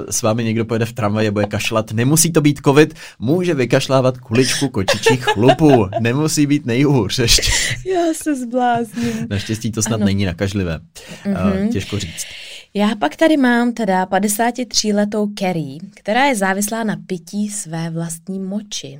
s 0.09 0.21
vámi 0.21 0.43
někdo 0.43 0.65
pojede 0.65 0.85
v 0.85 0.93
tramvaji 0.93 1.27
a 1.27 1.31
bude 1.31 1.45
kašlat, 1.45 1.91
nemusí 1.91 2.31
to 2.31 2.41
být 2.41 2.59
covid, 2.65 2.93
může 3.19 3.53
vykašlávat 3.53 4.17
kuličku 4.17 4.69
kočičích 4.69 5.23
chlupů. 5.25 5.89
Nemusí 5.99 6.47
být 6.47 6.65
nejhůř 6.65 7.19
ještě. 7.19 7.51
Já 7.93 8.13
se 8.13 8.35
zblázním. 8.35 9.27
Naštěstí 9.29 9.71
to 9.71 9.81
snad 9.81 9.95
ano. 9.95 10.05
není 10.05 10.25
nakažlivé. 10.25 10.79
Mm-hmm. 11.25 11.69
Těžko 11.71 11.99
říct. 11.99 12.25
Já 12.73 12.95
pak 12.95 13.15
tady 13.15 13.37
mám 13.37 13.73
teda 13.73 14.05
53-letou 14.05 15.27
Kerry, 15.33 15.77
která 15.95 16.25
je 16.25 16.35
závislá 16.35 16.83
na 16.83 16.95
pití 17.07 17.49
své 17.49 17.89
vlastní 17.89 18.39
moči. 18.39 18.99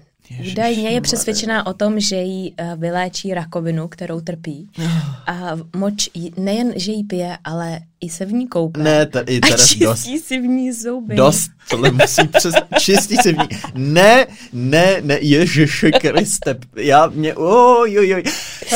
Údajně 0.52 0.90
je 0.90 1.02
přesvědčená 1.02 1.66
o 1.68 1.74
tom, 1.74 2.00
že 2.00 2.16
jí 2.16 2.52
uh, 2.52 2.80
vyléčí 2.80 3.34
rakovinu, 3.34 3.88
kterou 3.88 4.22
trpí. 4.22 4.70
A 5.28 5.58
moč 5.76 6.10
nejen, 6.38 6.74
že 6.76 6.92
jí 6.92 7.04
pije, 7.04 7.38
ale 7.44 7.80
i 8.02 8.10
se 8.10 8.26
v 8.26 8.34
ní 8.34 8.48
koupe. 8.48 8.84
Ne, 8.84 9.06
t- 9.06 9.24
i 9.28 9.42
a 9.42 9.48
čistí 9.48 9.80
dost. 9.80 10.08
si 10.26 10.40
v 10.40 10.44
ní 10.44 10.72
zuby. 10.74 11.16
Dost, 11.16 11.52
tohle 11.70 11.92
musí 11.92 12.28
přes... 12.28 12.56
Čistí 12.80 13.18
se 13.18 13.32
v 13.32 13.38
ní. 13.38 13.48
Ne, 13.76 14.28
ne, 14.54 15.02
ne, 15.02 15.18
Ježiši 15.22 15.92
Kriste. 15.92 16.56
Já 16.76 17.08
mě, 17.08 17.36
oj, 17.36 18.00
oj, 18.00 18.16
oj. 18.16 18.24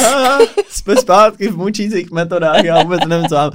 Ah, 0.06 0.40
jsme 0.70 0.96
zpátky 0.96 1.48
v 1.48 1.58
mučících 1.58 2.12
metodách, 2.12 2.64
já 2.64 2.84
vůbec 2.84 3.00
nevím, 3.08 3.28
co 3.28 3.36
mám. 3.36 3.52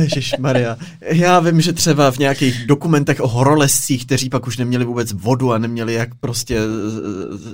Ježiš 0.00 0.34
Maria. 0.38 0.76
Já 1.00 1.40
vím, 1.40 1.60
že 1.60 1.72
třeba 1.72 2.10
v 2.10 2.18
nějakých 2.18 2.66
dokumentech 2.66 3.20
o 3.20 3.28
horolezcích, 3.28 4.06
kteří 4.06 4.28
pak 4.28 4.46
už 4.46 4.56
neměli 4.56 4.84
vůbec 4.84 5.12
vodu 5.12 5.52
a 5.52 5.58
neměli 5.58 5.94
jak 5.94 6.14
prostě 6.14 6.58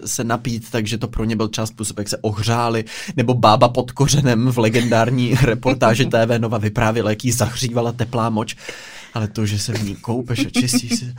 se 0.06 0.24
napít, 0.24 0.70
takže 0.70 0.98
to 0.98 1.08
pro 1.08 1.24
ně 1.24 1.36
byl 1.36 1.48
čas 1.48 1.68
způsob, 1.68 1.98
jak 1.98 2.08
se 2.08 2.18
ohřáli, 2.20 2.84
nebo 3.16 3.34
bába 3.34 3.68
pod 3.68 3.92
kořenem 3.92 4.48
v 4.52 4.58
legendární 4.58 5.34
reportáži 5.42 6.06
TV 6.06 6.38
Nova 6.38 6.58
vyprávěla, 6.58 7.10
jaký 7.10 7.31
zahřívala 7.32 7.92
teplá 7.92 8.30
moč, 8.30 8.56
ale 9.14 9.28
to, 9.28 9.46
že 9.46 9.58
se 9.58 9.72
v 9.72 9.82
ní 9.82 9.96
koupeš 9.96 10.46
a 10.46 10.50
čistí 10.50 10.88
si... 10.88 11.14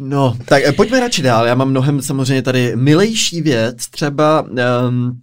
No, 0.00 0.36
tak 0.44 0.62
eh, 0.64 0.72
pojďme 0.72 1.00
radši 1.00 1.22
dál. 1.22 1.46
Já 1.46 1.54
mám 1.54 1.70
mnohem 1.70 2.02
samozřejmě 2.02 2.42
tady 2.42 2.76
milejší 2.76 3.42
věc, 3.42 3.86
třeba 3.86 4.42
um, 4.42 5.20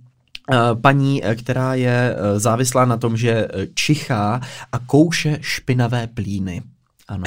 paní, 0.81 1.25
eh, 1.25 1.35
která 1.35 1.75
je 1.75 2.15
závislá 2.37 2.85
na 2.85 2.97
tom, 2.97 3.17
že 3.17 3.47
čichá 3.73 4.41
a 4.71 4.79
kouše 4.79 5.37
špinavé 5.41 6.07
plíny. 6.07 6.61
Ano. 7.07 7.23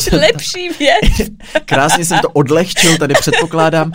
Lepší 0.12 0.68
věc. 0.68 1.30
Krásně 1.64 2.04
jsem 2.04 2.18
to 2.18 2.28
odlehčil, 2.28 2.98
tady 2.98 3.14
předpokládám. 3.14 3.92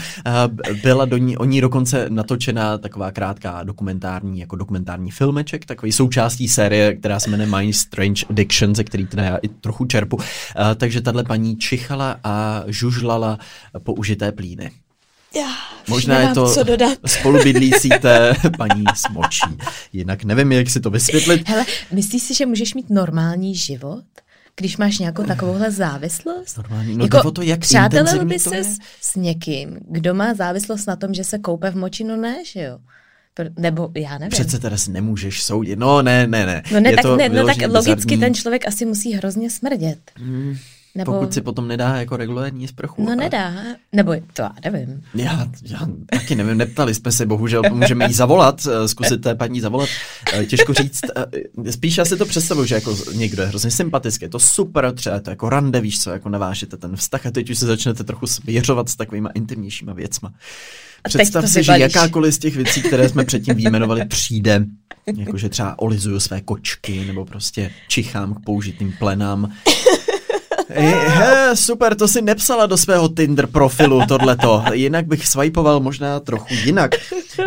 Byla 0.84 1.06
do 1.06 1.18
ní, 1.18 1.38
o 1.38 1.46
ní 1.46 1.62
dokonce 1.62 2.06
natočena 2.10 2.78
taková 2.78 3.12
krátká 3.12 3.64
dokumentární, 3.64 4.40
jako 4.40 4.56
dokumentární 4.56 5.12
filmeček, 5.12 5.66
takový 5.66 5.92
součástí 5.92 6.48
série, 6.48 6.96
která 6.96 7.20
se 7.20 7.30
jmenuje 7.30 7.50
My 7.50 7.74
Strange 7.74 8.26
Addiction, 8.30 8.76
ze 8.76 8.84
který 8.84 9.06
teda 9.06 9.24
já 9.24 9.38
i 9.38 9.48
trochu 9.48 9.86
čerpu. 9.86 10.18
Takže 10.76 11.02
tahle 11.02 11.24
paní 11.24 11.58
čichala 11.58 12.20
a 12.24 12.64
žužlala 12.68 13.38
použité 13.84 14.32
plíny. 14.32 14.72
Já 15.36 15.48
Možná 15.90 16.20
je 16.20 16.34
to 16.34 16.54
co 16.54 16.64
dodat. 16.64 16.98
spolubydlící 17.06 17.90
té 17.90 18.34
paní 18.58 18.84
smočí. 18.96 19.58
Jinak 19.94 20.24
nevím, 20.24 20.52
jak 20.52 20.70
si 20.70 20.80
to 20.80 20.90
vysvětlit. 20.90 21.50
Hele, 21.50 21.66
myslíš 21.92 22.24
si, 22.24 22.34
že 22.34 22.46
můžeš 22.46 22.74
mít 22.74 22.90
normální 22.90 23.56
život? 23.56 24.04
Když 24.60 24.78
máš 24.78 25.00
nějakou 25.00 25.24
takovouhle 25.24 25.72
závislost? 25.72 26.58
Normální. 26.58 26.98
No 26.98 27.06
jako, 27.06 27.32
to, 27.32 27.42
jak 27.42 27.60
přátelil 27.60 28.26
by 28.26 28.40
se 28.40 28.64
s, 28.64 28.78
s 29.02 29.16
někým, 29.16 29.80
kdo 29.90 30.14
má 30.14 30.34
závislost 30.34 30.86
na 30.86 30.96
tom, 30.96 31.14
že 31.14 31.24
se 31.24 31.38
koupe 31.38 31.72
v 31.72 31.76
moči, 31.76 32.04
no 32.04 32.18
ne, 32.18 32.46
že 32.46 32.62
jo? 32.62 32.80
Nebo 33.60 33.90
já 33.96 34.18
nevím. 34.18 34.30
Přece 34.30 34.60
teda 34.60 34.78
si 34.78 34.92
nemůžeš 34.92 35.44
soudit. 35.44 35.80
No 35.80 36.02
ne, 36.02 36.28
ne, 36.28 36.46
ne. 36.46 36.64
No 36.74 36.80
ne, 36.80 36.90
je 36.90 36.96
tak, 36.96 37.04
to 37.04 37.16
ne, 37.16 37.30
no 37.30 37.46
tak 37.46 37.58
logicky 37.58 37.94
bizarní. 37.96 38.20
ten 38.20 38.34
člověk 38.34 38.68
asi 38.68 38.86
musí 38.86 39.14
hrozně 39.14 39.50
smrdět. 39.50 40.00
Hmm. 40.16 40.58
Nebo... 40.96 41.12
Pokud 41.12 41.34
si 41.34 41.42
potom 41.42 41.68
nedá 41.68 41.96
jako 41.96 42.18
regulární 42.18 42.68
sprchu. 42.68 43.06
No 43.06 43.16
nedá, 43.16 43.54
nebo 43.92 44.14
to 44.34 44.42
já 44.42 44.54
nevím. 44.64 45.02
Já, 45.16 45.48
já 45.62 45.80
taky 46.10 46.36
nevím, 46.36 46.58
neptali 46.58 46.94
jsme 46.94 47.12
se, 47.12 47.26
bohužel 47.26 47.62
můžeme 47.72 48.06
jí 48.08 48.14
zavolat, 48.14 48.68
eh, 48.68 48.88
zkusit 48.88 49.22
té 49.22 49.36
paní 49.36 49.62
zavolat. 49.62 49.90
Eh, 50.34 50.46
těžko 50.46 50.74
říct, 50.74 51.02
eh, 51.66 51.72
spíš 51.72 51.98
já 51.98 52.06
si 52.06 52.18
to 52.18 52.26
představuji, 52.26 52.68
že 52.68 52.76
jako 52.76 52.98
někdo 53.14 53.42
je 53.42 53.48
hrozně 53.48 53.72
sympatický, 53.72 54.26
je 54.26 54.30
to 54.30 54.40
super, 54.40 54.94
třeba 54.94 55.20
to 55.20 55.30
jako 55.30 55.50
rande, 55.50 55.82
víš 55.82 56.00
co, 56.04 56.10
jako 56.10 56.30
navážete 56.30 56.78
ten 56.78 56.96
vztah 56.96 57.26
a 57.26 57.32
teď 57.32 57.50
už 57.50 57.58
se 57.58 57.66
začnete 57.66 58.04
trochu 58.04 58.28
svěřovat 58.28 58.90
s 58.90 58.96
takovýma 58.96 59.30
intimnějšíma 59.30 59.94
věcma. 59.94 60.34
Představ 61.04 61.50
si, 61.50 61.64
že 61.64 61.72
jakákoliv 61.72 62.34
z 62.34 62.40
těch 62.40 62.56
věcí, 62.56 62.82
které 62.82 63.10
jsme 63.10 63.26
předtím 63.26 63.56
výjmenovali, 63.56 64.06
přijde, 64.06 64.66
jakože 65.18 65.50
třeba 65.50 65.80
olizuju 65.80 66.20
své 66.20 66.42
kočky, 66.42 67.06
nebo 67.06 67.26
prostě 67.26 67.72
čichám 67.88 68.34
k 68.34 68.40
použitým 68.40 68.94
plenám, 69.00 69.52
He, 70.70 71.56
super, 71.56 71.96
to 71.96 72.08
si 72.08 72.22
nepsala 72.22 72.66
do 72.66 72.78
svého 72.78 73.10
Tinder 73.10 73.48
profilu 73.48 74.02
tohleto, 74.08 74.64
jinak 74.74 75.08
bych 75.08 75.28
swipeoval 75.28 75.80
možná 75.80 76.20
trochu 76.20 76.54
jinak. 76.54 76.92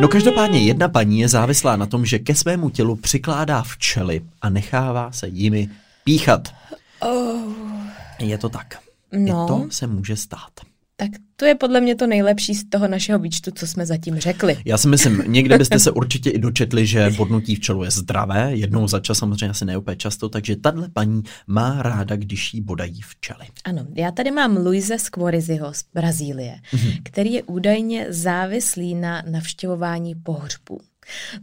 No 0.00 0.09
každopádně 0.09 0.61
jedna 0.61 0.89
paní 0.89 1.21
je 1.21 1.29
závislá 1.29 1.77
na 1.77 1.87
tom, 1.87 2.07
že 2.07 2.19
ke 2.19 2.35
svému 2.35 2.71
tělu 2.71 2.97
přikládá 2.97 3.62
včely 3.62 4.21
a 4.43 4.50
nechává 4.50 5.12
se 5.12 5.29
jimi 5.29 5.69
píchat. 6.05 6.49
Oh. 7.00 7.53
Je 8.19 8.39
to 8.39 8.49
tak. 8.49 8.79
No. 9.12 9.45
I 9.45 9.49
to 9.49 9.67
se 9.71 9.87
může 9.87 10.17
stát. 10.17 10.70
Tak 11.00 11.11
to 11.37 11.45
je 11.45 11.54
podle 11.54 11.80
mě 11.80 11.95
to 11.95 12.07
nejlepší 12.07 12.54
z 12.54 12.64
toho 12.69 12.88
našeho 12.88 13.19
výčtu, 13.19 13.50
co 13.50 13.66
jsme 13.66 13.87
zatím 13.87 14.19
řekli. 14.19 14.57
Já 14.64 14.78
si 14.78 14.88
myslím, 14.88 15.23
někde 15.26 15.59
byste 15.59 15.78
se 15.78 15.90
určitě 15.90 16.30
i 16.30 16.38
dočetli, 16.38 16.87
že 16.87 17.11
bodnutí 17.16 17.57
včelu 17.57 17.85
je 17.85 17.90
zdravé, 17.90 18.50
jednou 18.54 18.88
za 18.88 19.00
čas 19.00 19.19
samozřejmě 19.19 19.49
asi 19.49 19.64
ne 19.64 19.78
úplně 19.78 19.97
často, 19.97 20.28
takže 20.28 20.57
tahle 20.57 20.88
paní 20.88 21.23
má 21.47 21.83
ráda, 21.83 22.16
když 22.16 22.54
jí 22.54 22.61
bodají 22.61 23.00
včely. 23.02 23.47
Ano, 23.64 23.87
já 23.95 24.11
tady 24.11 24.30
mám 24.30 24.57
Luise 24.57 24.99
Squoriziho 24.99 25.75
z 25.75 25.85
Brazílie, 25.95 26.57
mm-hmm. 26.73 27.00
který 27.02 27.33
je 27.33 27.42
údajně 27.42 28.07
závislý 28.09 28.95
na 28.95 29.23
navštěvování 29.30 30.14
pohřbů. 30.14 30.80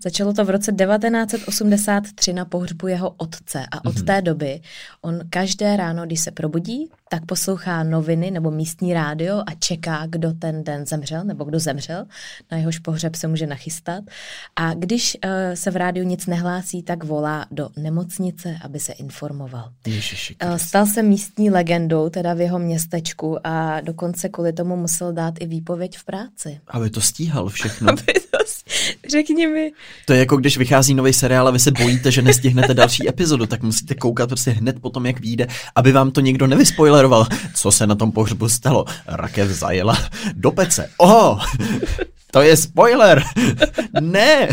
Začalo 0.04 0.34
to 0.34 0.46
v 0.46 0.50
roce 0.50 0.72
1983 0.72 2.34
na 2.34 2.46
pohřbu 2.46 2.88
jeho 2.88 3.10
otce 3.10 3.66
a 3.72 3.86
od 3.86 3.96
mm-hmm. 3.96 4.06
té 4.06 4.22
doby 4.22 4.62
on 5.02 5.20
každé 5.30 5.78
ráno, 5.78 6.06
když 6.06 6.20
se 6.20 6.32
probudí, 6.32 6.90
tak 7.10 7.26
poslouchá 7.26 7.84
noviny 7.84 8.32
nebo 8.32 8.52
místní 8.52 8.94
rádio 8.94 9.38
a 9.38 9.54
čeká, 9.60 10.06
kdo 10.10 10.34
ten 10.34 10.64
den 10.64 10.86
zemřel 10.86 11.24
nebo 11.24 11.44
kdo 11.44 11.60
zemřel. 11.60 12.06
Na 12.52 12.58
jehož 12.58 12.80
pohřeb 12.80 13.16
se 13.16 13.28
může 13.28 13.48
nachystat. 13.48 14.04
A 14.56 14.74
když 14.74 15.18
uh, 15.26 15.32
se 15.54 15.72
v 15.72 15.76
rádiu 15.76 16.06
nic 16.06 16.26
nehlásí, 16.26 16.84
tak 16.84 17.04
volá 17.04 17.46
do 17.52 17.70
nemocnice, 17.78 18.58
aby 18.62 18.80
se 18.80 18.94
informoval. 18.94 19.72
Ježiši, 19.88 20.36
uh, 20.46 20.56
stal 20.56 20.86
se 20.86 21.04
místní 21.04 21.50
legendou, 21.50 22.10
teda 22.10 22.34
v 22.34 22.42
jeho 22.42 22.60
městečku 22.60 23.48
a 23.48 23.82
dokonce 23.82 24.30
kvůli 24.30 24.54
tomu 24.54 24.76
musel 24.76 25.14
dát 25.14 25.34
i 25.40 25.46
výpověď 25.46 25.98
v 25.98 26.04
práci. 26.04 26.60
Aby 26.68 26.90
to 26.90 27.02
stíhal 27.02 27.50
všechno. 27.50 27.90
aby 27.92 28.14
to, 28.32 28.38
řekni 29.12 29.48
mi. 29.48 29.57
To 30.06 30.14
je 30.14 30.20
jako 30.20 30.38
když 30.38 30.58
vychází 30.58 30.94
nový 30.94 31.14
seriál 31.14 31.48
a 31.48 31.52
vy 31.52 31.60
se 31.60 31.72
bojíte, 31.72 32.12
že 32.12 32.22
nestihnete 32.22 32.74
další 32.74 33.10
epizodu, 33.10 33.46
tak 33.46 33.64
musíte 33.64 33.96
koukat 33.96 34.30
prostě 34.30 34.52
hned 34.52 34.80
potom, 34.82 35.06
jak 35.06 35.20
vyjde, 35.20 35.48
aby 35.76 35.92
vám 35.92 36.12
to 36.12 36.22
někdo 36.22 36.48
nevyspoil 36.48 36.88
spoileroval, 36.88 37.28
co 37.56 37.72
se 37.72 37.88
na 37.88 37.96
tom 37.96 38.12
pohřbu 38.12 38.50
stalo. 38.50 38.86
Rakev 39.08 39.50
zajela 39.50 39.98
do 40.34 40.52
pece. 40.52 40.90
Oh, 40.98 41.46
to 42.32 42.42
je 42.42 42.58
spoiler. 42.58 43.24
ne. 44.00 44.48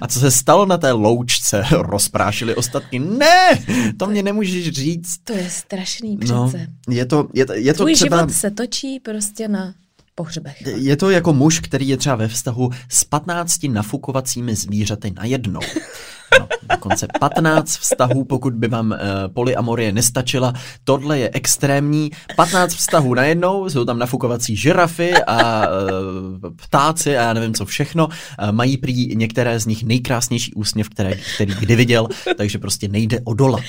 A 0.00 0.06
co 0.06 0.20
se 0.20 0.30
stalo 0.30 0.66
na 0.66 0.78
té 0.78 0.92
loučce? 0.92 1.64
Rozprášili 1.70 2.54
ostatky? 2.54 2.98
Ne, 2.98 3.64
to 3.96 4.06
mě 4.06 4.22
nemůžeš 4.22 4.70
říct. 4.70 5.18
To 5.24 5.32
je 5.32 5.50
strašný 5.50 6.18
no, 6.28 6.48
přece. 6.48 6.66
No, 6.88 6.94
je 6.94 7.06
to, 7.06 7.28
je, 7.34 7.46
je 7.54 7.74
to 7.74 7.82
Tvůj 7.82 7.94
třeba... 7.94 8.16
život 8.16 8.32
se 8.32 8.50
točí 8.50 9.00
prostě 9.00 9.48
na 9.48 9.74
pohřbech. 10.14 10.62
Je 10.66 10.96
to 10.96 11.10
jako 11.10 11.32
muž, 11.32 11.60
který 11.60 11.88
je 11.88 11.96
třeba 11.96 12.16
ve 12.16 12.28
vztahu 12.28 12.70
s 12.88 13.04
15 13.04 13.58
nafukovacími 13.68 14.56
zvířaty 14.56 15.12
najednou. 15.16 15.60
No, 16.40 16.48
dokonce 16.70 17.06
15 17.20 17.76
vztahů, 17.78 18.24
pokud 18.24 18.54
by 18.54 18.68
vám 18.68 18.90
uh, 18.90 18.96
polyamorie 19.34 19.92
nestačila. 19.92 20.52
Tohle 20.84 21.18
je 21.18 21.30
extrémní. 21.32 22.10
15 22.36 22.74
vztahů 22.74 23.14
najednou, 23.14 23.68
jsou 23.68 23.84
tam 23.84 23.98
nafukovací 23.98 24.56
žirafy 24.56 25.14
a 25.26 25.66
uh, 25.68 26.50
ptáci 26.56 27.18
a 27.18 27.22
já 27.22 27.32
nevím 27.32 27.54
co 27.54 27.64
všechno. 27.66 28.06
Uh, 28.06 28.12
mají 28.52 28.76
prý 28.76 29.16
některé 29.16 29.60
z 29.60 29.66
nich 29.66 29.84
nejkrásnější 29.84 30.54
úsměv, 30.54 30.88
které, 30.88 31.12
který 31.34 31.54
kdy 31.60 31.76
viděl, 31.76 32.08
takže 32.36 32.58
prostě 32.58 32.88
nejde 32.88 33.20
odolat. 33.24 33.60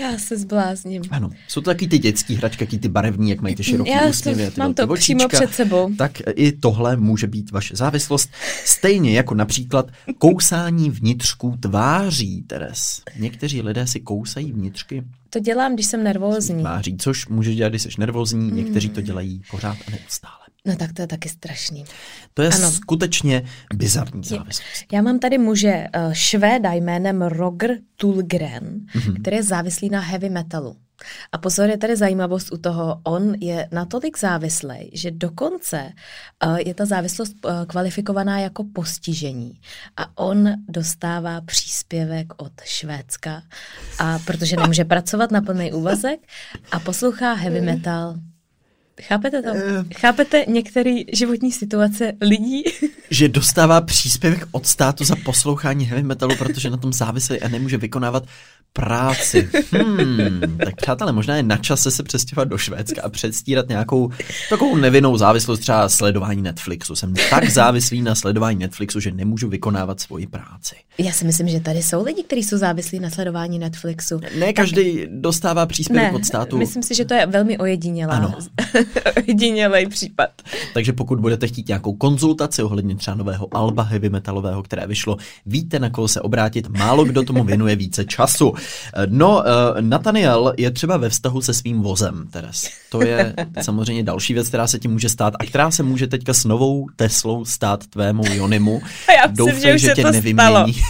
Já 0.00 0.18
se 0.18 0.38
zblázním. 0.38 1.02
Ano, 1.10 1.30
jsou 1.48 1.60
to 1.60 1.70
taky 1.70 1.88
ty 1.88 1.98
dětské 1.98 2.34
hračky, 2.34 2.64
taky 2.66 2.78
ty 2.78 2.88
barevní, 2.88 3.30
jak 3.30 3.40
mají 3.40 3.54
ty 3.54 3.64
široké 3.64 3.90
Já 3.90 4.06
úsměvy. 4.08 4.50
ty 4.50 4.60
mám 4.60 4.74
to 4.74 4.82
očíčka. 4.88 4.98
přímo 5.14 5.28
před 5.28 5.54
sebou. 5.54 5.90
Tak 5.98 6.12
i 6.34 6.52
tohle 6.52 6.96
může 6.96 7.26
být 7.26 7.50
vaše 7.50 7.76
závislost. 7.76 8.30
Stejně 8.64 9.12
jako 9.16 9.34
například 9.34 9.86
kousání 10.18 10.90
vnitřků 10.90 11.56
tváří, 11.84 12.42
Teres. 12.42 13.02
Někteří 13.18 13.62
lidé 13.62 13.86
si 13.86 14.00
kousají 14.00 14.52
vnitřky 14.52 15.04
To 15.30 15.38
dělám, 15.38 15.74
když 15.74 15.86
jsem 15.86 16.04
nervózní. 16.04 16.60
tváří, 16.60 16.96
což 16.96 17.26
může 17.28 17.54
dělat, 17.54 17.68
když 17.68 17.82
jsi 17.82 17.88
nervózní, 17.98 18.50
někteří 18.50 18.88
to 18.88 19.00
dělají 19.00 19.42
pořád 19.50 19.76
a 19.88 19.90
neustále. 19.90 20.34
No 20.66 20.76
tak 20.76 20.92
to 20.92 21.02
je 21.02 21.08
taky 21.08 21.28
strašný. 21.28 21.84
To 22.34 22.42
je 22.42 22.48
Ano. 22.50 22.70
skutečně 22.70 23.42
bizarní 23.74 24.24
závislost. 24.24 24.68
Já 24.92 25.02
mám 25.02 25.18
tady 25.18 25.38
muže 25.38 25.68
eh, 25.68 26.10
švéda 26.12 26.72
jménem 26.72 27.22
Roger 27.22 27.70
Tulgren, 27.96 28.80
mm-hmm. 28.94 29.20
který 29.20 29.36
je 29.36 29.42
závislý 29.42 29.90
na 29.90 30.00
heavy 30.00 30.30
metalu. 30.30 30.76
A 31.32 31.38
pozor, 31.38 31.70
je 31.70 31.78
tady 31.78 31.96
zajímavost 31.96 32.52
u 32.52 32.56
toho, 32.56 33.00
on 33.02 33.34
je 33.40 33.68
natolik 33.72 34.18
závislý, 34.18 34.90
že 34.92 35.10
dokonce 35.10 35.92
eh, 36.42 36.62
je 36.66 36.74
ta 36.74 36.86
závislost 36.86 37.36
eh, 37.46 37.66
kvalifikovaná 37.66 38.38
jako 38.38 38.64
postižení. 38.74 39.60
A 39.96 40.18
on 40.18 40.48
dostává 40.68 41.40
příspěvek 41.40 42.32
od 42.36 42.52
Švédska, 42.64 43.42
a 43.98 44.18
protože 44.18 44.56
nemůže 44.56 44.84
pracovat 44.84 45.30
na 45.30 45.40
plný 45.40 45.72
úvazek 45.72 46.20
a 46.72 46.80
poslouchá 46.80 47.32
heavy 47.34 47.60
metal. 47.60 48.14
Chápete 49.02 49.42
to? 49.42 49.48
Chápete 49.96 50.44
některé 50.48 50.96
životní 51.12 51.52
situace 51.52 52.12
lidí? 52.20 52.62
Že 53.10 53.28
dostává 53.28 53.80
příspěvek 53.80 54.48
od 54.52 54.66
státu 54.66 55.04
za 55.04 55.16
poslouchání 55.24 55.84
heavy 55.84 56.02
metalu, 56.02 56.36
protože 56.36 56.70
na 56.70 56.76
tom 56.76 56.92
závislý 56.92 57.40
a 57.40 57.48
nemůže 57.48 57.76
vykonávat 57.76 58.26
práci. 58.78 59.48
Hmm, 59.72 60.40
tak 60.64 60.76
přátelé, 60.76 61.12
možná 61.12 61.36
je 61.36 61.42
na 61.42 61.56
čase 61.56 61.90
se 61.90 62.02
přestěhovat 62.02 62.48
do 62.48 62.58
Švédska 62.58 63.02
a 63.02 63.08
předstírat 63.08 63.68
nějakou 63.68 64.10
takovou 64.50 64.76
nevinnou 64.76 65.16
závislost, 65.16 65.60
třeba 65.60 65.88
sledování 65.88 66.42
Netflixu. 66.42 66.96
Jsem 66.96 67.14
tak 67.30 67.50
závislý 67.50 68.02
na 68.02 68.14
sledování 68.14 68.58
Netflixu, 68.58 69.00
že 69.00 69.10
nemůžu 69.12 69.48
vykonávat 69.48 70.00
svoji 70.00 70.26
práci. 70.26 70.74
Já 70.98 71.12
si 71.12 71.24
myslím, 71.24 71.48
že 71.48 71.60
tady 71.60 71.82
jsou 71.82 72.04
lidi, 72.04 72.22
kteří 72.22 72.42
jsou 72.42 72.56
závislí 72.58 73.00
na 73.00 73.10
sledování 73.10 73.58
Netflixu. 73.58 74.20
Ne 74.38 74.52
každý 74.52 75.06
dostává 75.10 75.66
příspěvek 75.66 76.12
Ne, 76.12 76.16
od 76.18 76.24
státu. 76.24 76.58
myslím 76.58 76.82
si, 76.82 76.94
že 76.94 77.04
to 77.04 77.14
je 77.14 77.26
velmi 77.26 77.58
ojedinělá, 77.58 78.14
Ano. 78.14 78.34
ojedinělej 79.16 79.86
případ. 79.86 80.30
Takže 80.74 80.92
pokud 80.92 81.20
budete 81.20 81.46
chtít 81.46 81.68
nějakou 81.68 81.92
konzultaci 81.92 82.62
ohledně 82.62 82.96
třeba 82.96 83.14
nového 83.14 83.48
alba 83.56 83.82
heavy 83.82 84.08
metalového, 84.10 84.62
které 84.62 84.86
vyšlo, 84.86 85.16
víte, 85.46 85.78
na 85.78 85.90
koho 85.90 86.08
se 86.08 86.20
obrátit. 86.20 86.68
Málo 86.68 87.04
kdo 87.04 87.22
tomu 87.22 87.44
věnuje 87.44 87.76
více 87.76 88.04
času. 88.04 88.54
No, 89.08 89.36
uh, 89.36 89.42
Nathaniel 89.80 90.54
je 90.58 90.70
třeba 90.70 90.96
ve 90.96 91.08
vztahu 91.08 91.40
se 91.40 91.54
svým 91.54 91.82
vozem, 91.82 92.28
Teres. 92.30 92.70
To 92.90 93.02
je 93.02 93.34
samozřejmě 93.62 94.02
další 94.02 94.34
věc, 94.34 94.48
která 94.48 94.66
se 94.66 94.78
ti 94.78 94.88
může 94.88 95.08
stát 95.08 95.34
a 95.38 95.44
která 95.44 95.70
se 95.70 95.82
může 95.82 96.06
teďka 96.06 96.34
s 96.34 96.44
novou 96.44 96.86
Teslou 96.96 97.44
stát 97.44 97.86
tvému 97.86 98.22
Jonimu. 98.32 98.82
A 99.08 99.12
já 99.12 99.26
myslím, 99.26 99.60
že 99.60 99.74
už 99.74 99.82
se 99.82 99.94
tě 99.94 100.02
to 100.02 100.10
nevymění. 100.10 100.74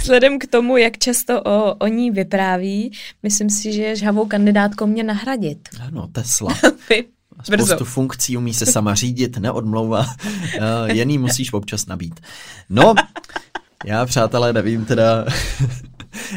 Vzhledem 0.00 0.38
k 0.38 0.46
tomu, 0.46 0.76
jak 0.76 0.98
často 0.98 1.42
o, 1.42 1.74
o 1.74 1.86
ní 1.86 2.10
vypráví, 2.10 2.92
myslím 3.22 3.50
si, 3.50 3.72
že 3.72 3.82
je 3.82 3.96
žhavou 3.96 4.26
kandidátkou 4.26 4.86
mě 4.86 5.02
nahradit. 5.02 5.58
Ano, 5.86 6.08
Tesla. 6.12 6.54
Spoustu 7.42 7.74
Brzo. 7.74 7.84
funkcí 7.84 8.36
umí 8.36 8.54
se 8.54 8.66
sama 8.66 8.94
řídit, 8.94 9.38
neodmlouvá, 9.38 10.00
uh, 10.00 10.06
jen 10.86 11.10
jí 11.10 11.18
musíš 11.18 11.52
občas 11.52 11.86
nabít. 11.86 12.20
No, 12.70 12.94
já 13.84 14.06
přátelé 14.06 14.52
nevím 14.52 14.84
teda, 14.84 15.24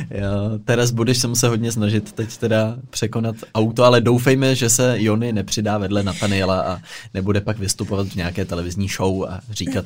já, 0.09 0.29
Teres, 0.65 0.91
budeš 0.91 1.17
se 1.17 1.27
muset 1.27 1.47
hodně 1.47 1.71
snažit 1.71 2.11
teď 2.11 2.37
teda 2.37 2.77
překonat 2.89 3.35
auto, 3.55 3.83
ale 3.83 4.01
doufejme, 4.01 4.55
že 4.55 4.69
se 4.69 4.95
Jony 4.97 5.33
nepřidá 5.33 5.77
vedle 5.77 6.03
Nathaniela 6.03 6.61
a 6.61 6.81
nebude 7.13 7.41
pak 7.41 7.59
vystupovat 7.59 8.07
v 8.07 8.15
nějaké 8.15 8.45
televizní 8.45 8.87
show 8.87 9.23
a 9.23 9.41
říkat, 9.51 9.85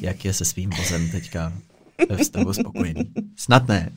jak 0.00 0.24
je 0.24 0.32
se 0.32 0.44
svým 0.44 0.70
vozem 0.70 1.10
teďka 1.10 1.52
ve 2.08 2.16
vztahu 2.16 2.52
spokojený. 2.52 3.10
Snad 3.36 3.68
ne. 3.68 3.92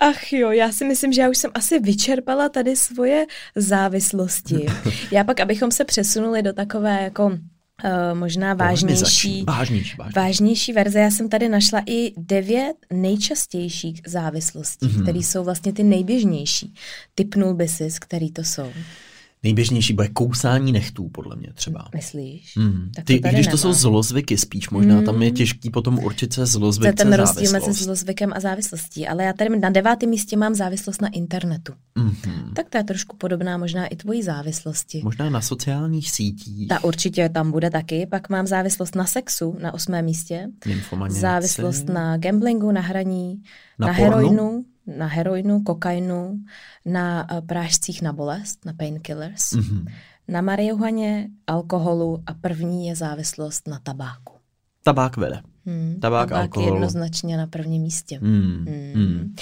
Ach 0.00 0.32
jo, 0.32 0.50
já 0.50 0.72
si 0.72 0.84
myslím, 0.84 1.12
že 1.12 1.20
já 1.20 1.30
už 1.30 1.38
jsem 1.38 1.50
asi 1.54 1.78
vyčerpala 1.80 2.48
tady 2.48 2.76
svoje 2.76 3.26
závislosti. 3.56 4.66
Já 5.10 5.24
pak, 5.24 5.40
abychom 5.40 5.70
se 5.70 5.84
přesunuli 5.84 6.42
do 6.42 6.52
takové 6.52 7.02
jako 7.02 7.38
uh, 7.84 8.18
možná 8.18 8.54
vážnější. 8.54 9.44
Vážnější, 9.46 9.96
vážnější. 9.96 10.16
vážnější 10.16 10.72
verze, 10.72 10.98
já 10.98 11.10
jsem 11.10 11.28
tady 11.28 11.48
našla 11.48 11.82
i 11.86 12.12
devět 12.16 12.76
nejčastějších 12.92 14.00
závislostí, 14.06 14.86
Mhm. 14.86 14.96
mm-hmm. 14.96 15.02
které 15.02 15.18
jsou 15.18 15.44
vlastně 15.44 15.72
ty 15.72 15.82
nejběžnější. 15.82 16.74
Typnul 17.14 17.54
by 17.54 17.68
si, 17.68 17.88
který 18.00 18.32
to 18.32 18.44
jsou. 18.44 18.72
Nejběžnější 19.42 19.92
bude 19.92 20.08
kousání 20.08 20.72
nechtů, 20.72 21.08
podle 21.08 21.36
mě 21.36 21.48
třeba. 21.54 21.88
Myslíš? 21.94 22.56
Hmm. 22.56 22.90
Tak 22.96 23.04
Ty, 23.04 23.20
to 23.20 23.28
když 23.28 23.46
to 23.46 23.56
jsou 23.58 23.72
zlozvyky 23.72 24.38
spíš, 24.38 24.70
možná 24.70 25.02
tam 25.02 25.22
je 25.22 25.30
těžký 25.30 25.70
potom 25.70 25.98
určit 25.98 26.32
se 26.32 26.40
To 26.40 26.46
zlozvyk, 26.46 26.86
je 26.86 26.92
ten 26.92 27.12
rozdíl 27.12 27.52
mezi 27.52 27.72
zlozvykem 27.72 28.32
a 28.36 28.40
závislostí. 28.40 29.08
Ale 29.08 29.24
já 29.24 29.32
tady 29.32 29.58
na 29.58 29.70
devátém 29.70 30.10
místě 30.10 30.36
mám 30.36 30.54
závislost 30.54 31.02
na 31.02 31.08
internetu. 31.08 31.72
Mhm. 31.94 32.54
Tak 32.54 32.68
to 32.70 32.78
je 32.78 32.84
trošku 32.84 33.16
podobná 33.16 33.58
možná 33.58 33.86
i 33.86 33.96
tvojí 33.96 34.22
závislosti. 34.22 35.00
Možná 35.04 35.30
na 35.30 35.40
sociálních 35.40 36.10
sítích. 36.10 36.68
Ta 36.68 36.84
určitě 36.84 37.28
tam 37.28 37.50
bude 37.50 37.70
taky. 37.70 38.06
Pak 38.10 38.28
mám 38.28 38.46
závislost 38.46 38.94
na 38.94 39.04
sexu 39.06 39.56
na 39.62 39.74
osmém 39.74 40.04
místě. 40.04 40.48
Závislost 41.08 41.88
na 41.88 42.16
gamblingu, 42.16 42.72
na 42.72 42.80
hraní, 42.80 43.42
Na 43.78 43.86
na, 43.86 43.92
na 43.92 43.98
pornu? 43.98 44.16
heroinu, 44.16 44.64
na 44.86 45.06
heroinu, 45.06 45.60
kokainu, 45.62 46.38
na 46.84 47.26
uh, 47.32 47.46
prášcích 47.46 48.02
na 48.02 48.12
bolest, 48.12 48.64
na 48.64 48.72
painkillers, 48.72 49.52
Mhm. 49.52 49.86
na 50.28 50.40
marihuaně, 50.40 51.28
alkoholu 51.46 52.22
a 52.26 52.34
první 52.34 52.86
je 52.88 52.96
závislost 52.96 53.68
na 53.68 53.78
tabáku. 53.82 54.32
Tabák 54.84 55.16
vede. 55.16 55.42
Hmm, 55.66 55.96
Tabák, 56.00 56.30
je 56.30 56.36
alkohol. 56.36 56.72
jednoznačně 56.74 57.36
na 57.36 57.46
prvním 57.46 57.82
místě. 57.82 58.18
Hmm. 58.22 58.64
Hmm. 58.68 58.92
Hmm. 58.94 59.34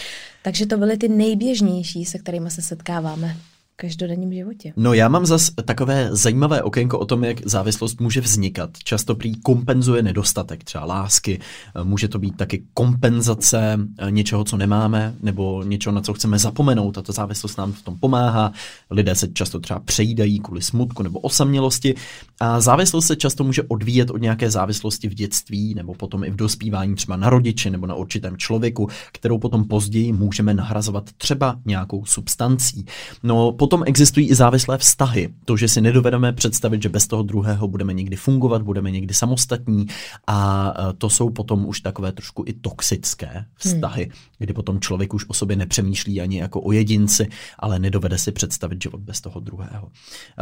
Takže 0.43 0.67
to 0.67 0.77
byly 0.79 0.97
ty 0.97 1.09
nejběžnější, 1.09 2.05
se 2.05 2.19
kterými 2.19 2.51
se 2.51 2.63
setkáváme 2.63 3.37
každodenním 3.81 4.33
životě. 4.33 4.73
No 4.77 4.95
já 4.95 5.09
mám 5.09 5.27
zas 5.27 5.51
takové 5.65 6.09
zajímavé 6.13 6.63
okénko 6.63 6.99
o 6.99 7.05
tom, 7.05 7.25
jak 7.25 7.47
závislost 7.47 8.01
může 8.01 8.21
vznikat. 8.21 8.71
Často 8.85 9.15
prý 9.15 9.41
kompenzuje 9.41 10.03
nedostatek 10.03 10.65
třeba 10.65 10.85
lásky, 10.85 11.41
může 11.83 12.09
to 12.09 12.19
být 12.19 12.37
taky 12.37 12.63
kompenzace 12.75 13.79
eh, 13.99 14.11
něčeho, 14.11 14.45
co 14.45 14.57
nemáme, 14.57 15.15
nebo 15.23 15.63
něčeho, 15.63 15.95
na 15.95 16.01
co 16.01 16.15
chceme 16.15 16.39
zapomenout 16.39 16.99
a 16.99 17.03
ta 17.03 17.13
závislost 17.13 17.59
nám 17.59 17.73
v 17.73 17.83
tom 17.83 17.99
pomáhá. 17.99 18.53
Lidé 18.91 19.15
se 19.15 19.29
často 19.29 19.61
třeba 19.61 19.81
přejídají 19.81 20.39
kvůli 20.41 20.63
smutku 20.63 21.03
nebo 21.03 21.19
osamělosti 21.19 21.95
a 22.41 22.61
závislost 22.61 23.07
se 23.07 23.17
často 23.17 23.45
může 23.45 23.63
odvíjet 23.63 24.11
od 24.11 24.21
nějaké 24.21 24.51
závislosti 24.51 25.09
v 25.09 25.15
dětství 25.15 25.75
nebo 25.75 25.95
potom 25.95 26.25
i 26.25 26.31
v 26.31 26.37
dospívání 26.37 26.95
třeba 26.95 27.17
na 27.17 27.31
rodiči 27.31 27.71
nebo 27.71 27.87
na 27.87 27.95
určitém 27.95 28.37
člověku, 28.37 28.89
kterou 29.13 29.39
potom 29.39 29.65
později 29.65 30.13
můžeme 30.13 30.55
nahrazovat 30.55 31.11
třeba 31.17 31.57
nějakou 31.67 32.05
substancí. 32.05 32.87
No 33.23 33.53
potom 33.71 33.85
existují 33.87 34.29
i 34.29 34.35
závislé 34.35 34.79
vztahy. 34.79 35.29
To, 35.45 35.57
že 35.57 35.69
si 35.69 35.81
nedovedeme 35.81 36.33
představit, 36.33 36.83
že 36.83 36.89
bez 36.89 37.07
toho 37.07 37.23
druhého 37.23 37.69
budeme 37.69 37.95
někdy 37.95 38.17
fungovat, 38.17 38.63
budeme 38.63 38.91
někdy 38.91 39.15
samostatní 39.15 39.87
a 40.27 40.73
e, 40.79 40.93
to 40.93 41.11
jsou 41.11 41.31
potom 41.31 41.67
už 41.67 41.81
takové 41.81 42.13
trošku 42.13 42.45
i 42.47 42.53
toxické 42.53 43.45
vztahy, 43.57 44.05
hmm. 44.05 44.13
kdy 44.39 44.53
potom 44.53 44.81
člověk 44.81 45.15
už 45.15 45.25
o 45.29 45.35
sobě 45.35 45.57
nepřemýšlí 45.57 46.21
ani 46.21 46.39
jako 46.39 46.61
o 46.61 46.73
jedinci, 46.73 47.29
ale 47.59 47.79
nedovede 47.79 48.19
si 48.19 48.33
představit 48.33 48.83
život 48.83 49.01
bez 49.01 49.21
toho 49.21 49.41
druhého. 49.41 49.89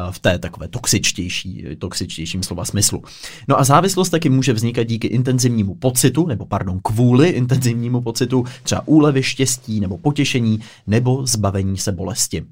E, 0.09 0.13
V 0.13 0.19
té 0.19 0.39
takové 0.39 0.69
toxičtější, 0.69 1.67
toxičtějším 1.79 2.43
slova 2.43 2.65
smyslu. 2.65 3.03
No 3.49 3.61
a 3.61 3.65
závislost 3.65 4.11
taky 4.11 4.29
může 4.29 4.53
vznikat 4.53 4.83
díky 4.83 5.07
intenzivnímu 5.07 5.75
pocitu, 5.75 6.27
nebo 6.27 6.47
pardon, 6.47 6.81
kvůli 6.83 7.29
intenzivnímu 7.29 8.01
pocitu, 8.01 8.45
třeba 8.63 8.89
úlevy, 8.89 9.23
štěstí 9.23 9.81
nebo 9.81 9.99
potěšení, 9.99 10.61
nebo 10.87 11.27
zbavení 11.27 11.79
se 11.79 11.93
bolesti. 11.93 12.45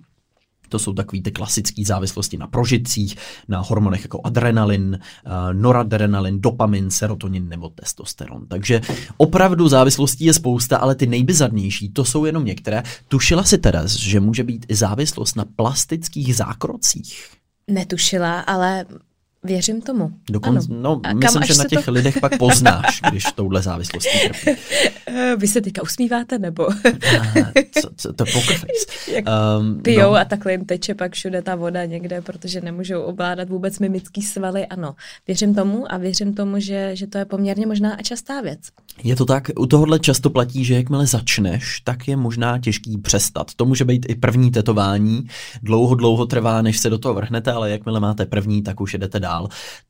To 0.68 0.78
jsou 0.78 0.92
takové 0.92 1.22
ty 1.22 1.30
klasické 1.30 1.84
závislosti 1.84 2.36
na 2.36 2.46
prožitcích, 2.46 3.16
na 3.48 3.60
hormonech 3.60 4.02
jako 4.02 4.20
adrenalin, 4.24 4.98
eh, 5.02 5.30
noradrenalin, 5.54 6.40
dopamin, 6.40 6.90
serotonin 6.90 7.48
nebo 7.48 7.68
testosteron. 7.68 8.46
Takže 8.46 8.80
opravdu 9.16 9.68
závislostí 9.68 10.24
je 10.24 10.34
spousta, 10.34 10.76
ale 10.76 10.94
ty 10.94 11.06
nejbizarnější, 11.06 11.92
to 11.92 12.04
jsou 12.04 12.24
jenom 12.24 12.44
některé. 12.44 12.82
Tušila 13.08 13.44
si 13.44 13.58
teda, 13.58 13.86
že 13.86 14.20
může 14.20 14.44
být 14.44 14.66
i 14.68 14.74
závislost 14.74 15.36
na 15.36 15.44
plastických 15.56 16.36
zákrocích? 16.36 17.28
Netušila, 17.70 18.40
ale 18.40 18.84
věřím 19.46 19.82
tomu. 19.82 20.10
Dokonce, 20.30 20.68
no, 20.70 21.00
a 21.04 21.14
myslím, 21.14 21.42
že 21.42 21.54
na 21.54 21.64
těch 21.64 21.84
to... 21.84 21.92
lidech 21.92 22.20
pak 22.20 22.38
poznáš, 22.38 23.00
když 23.10 23.24
touhle 23.34 23.62
závislostí 23.62 24.18
trpí. 24.28 24.60
Eh, 25.08 25.36
vy 25.36 25.48
se 25.48 25.60
teďka 25.60 25.82
usmíváte, 25.82 26.38
nebo? 26.38 26.66
co, 27.80 27.90
co, 27.96 28.12
to 28.12 28.24
poker 28.24 28.56
face. 28.56 28.96
Um, 29.58 29.82
pijou 29.82 30.10
no. 30.10 30.16
a 30.16 30.24
takhle 30.24 30.52
jim 30.52 30.64
teče 30.64 30.94
pak 30.94 31.12
všude 31.12 31.42
ta 31.42 31.54
voda 31.54 31.84
někde, 31.84 32.20
protože 32.20 32.60
nemůžou 32.60 33.02
ovládat 33.02 33.48
vůbec 33.48 33.78
mimický 33.78 34.22
svaly. 34.22 34.66
Ano, 34.66 34.94
věřím 35.26 35.54
tomu 35.54 35.92
a 35.92 35.96
věřím 35.96 36.34
tomu, 36.34 36.60
že, 36.60 36.90
že 36.96 37.06
to 37.06 37.18
je 37.18 37.24
poměrně 37.24 37.66
možná 37.66 37.94
a 37.94 38.02
častá 38.02 38.40
věc. 38.40 38.60
Je 39.04 39.16
to 39.16 39.24
tak, 39.24 39.50
u 39.58 39.66
tohohle 39.66 39.98
často 39.98 40.30
platí, 40.30 40.64
že 40.64 40.74
jakmile 40.74 41.06
začneš, 41.06 41.80
tak 41.84 42.08
je 42.08 42.16
možná 42.16 42.58
těžký 42.58 42.98
přestat. 42.98 43.54
To 43.56 43.64
může 43.64 43.84
být 43.84 44.06
i 44.08 44.14
první 44.14 44.50
tetování. 44.50 45.26
Dlouho, 45.62 45.94
dlouho 45.94 46.26
trvá, 46.26 46.62
než 46.62 46.78
se 46.78 46.90
do 46.90 46.98
toho 46.98 47.14
vrhnete, 47.14 47.52
ale 47.52 47.70
jakmile 47.70 48.00
máte 48.00 48.26
první, 48.26 48.62
tak 48.62 48.80
už 48.80 48.94
jdete 48.94 49.20
dál. 49.20 49.35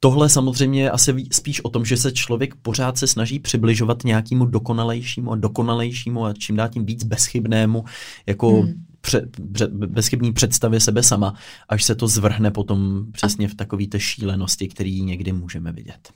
Tohle 0.01 0.29
samozřejmě 0.29 0.83
je 0.83 0.91
asi 0.91 1.25
spíš 1.33 1.61
o 1.65 1.69
tom, 1.71 1.85
že 1.85 1.97
se 1.97 2.13
člověk 2.13 2.55
pořád 2.55 2.99
se 2.99 3.07
snaží 3.07 3.39
přibližovat 3.39 4.05
nějakému 4.05 4.45
dokonalejšímu 4.47 5.33
a 5.33 5.37
dokonalejšímu 5.37 6.25
a 6.25 6.33
čím 6.33 6.57
dál 6.57 6.69
tím 6.69 6.87
víc 6.87 7.05
bezchybnému, 7.05 7.85
jako 8.27 8.51
hmm 8.51 8.87
pře, 9.07 9.29
pře, 9.53 9.67
bezchybný 9.69 10.33
představě 10.33 10.81
sebe 10.81 11.03
sama, 11.03 11.35
až 11.69 11.85
se 11.85 11.95
to 11.95 12.09
zvrhne 12.09 12.51
potom 12.51 13.07
přesně 13.13 13.49
v 13.49 13.55
takové 13.55 13.87
té 13.87 14.01
šílenosti, 14.01 14.69
který 14.69 15.03
někdy 15.03 15.33
můžeme 15.33 15.73
vidět. 15.73 16.09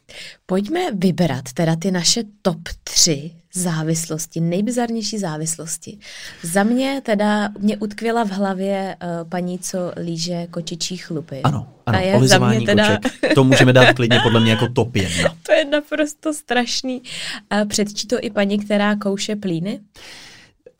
Pojďme 0.46 0.80
vybrat 0.94 1.52
teda 1.54 1.76
ty 1.76 1.90
naše 1.90 2.22
top 2.42 2.58
tři 2.84 3.30
závislosti, 3.54 4.40
nejbizarnější 4.40 5.18
závislosti. 5.18 5.98
Za 6.42 6.62
mě 6.62 7.00
teda 7.04 7.48
mě 7.58 7.76
utkvěla 7.76 8.24
v 8.24 8.30
hlavě 8.30 8.96
uh, 9.02 9.28
paní, 9.28 9.58
co 9.58 9.92
líže 10.02 10.46
kočičí 10.50 10.96
chlupy. 10.96 11.40
Ano, 11.42 11.66
ano, 11.86 11.98
a 11.98 12.00
je 12.00 12.14
olizování 12.14 12.54
za 12.54 12.58
mě 12.58 12.66
teda... 12.66 12.98
koček. 12.98 13.34
To 13.34 13.44
můžeme 13.44 13.72
dát 13.72 13.92
klidně 13.94 14.20
podle 14.22 14.40
mě 14.40 14.50
jako 14.50 14.68
top 14.68 14.96
jedna. 14.96 15.36
to 15.46 15.52
je 15.52 15.64
naprosto 15.64 16.34
strašný. 16.34 17.02
Uh, 17.52 17.68
předčí 17.68 18.06
to 18.06 18.16
i 18.20 18.30
paní, 18.30 18.58
která 18.58 18.96
kouše 18.96 19.36
plíny? 19.36 19.80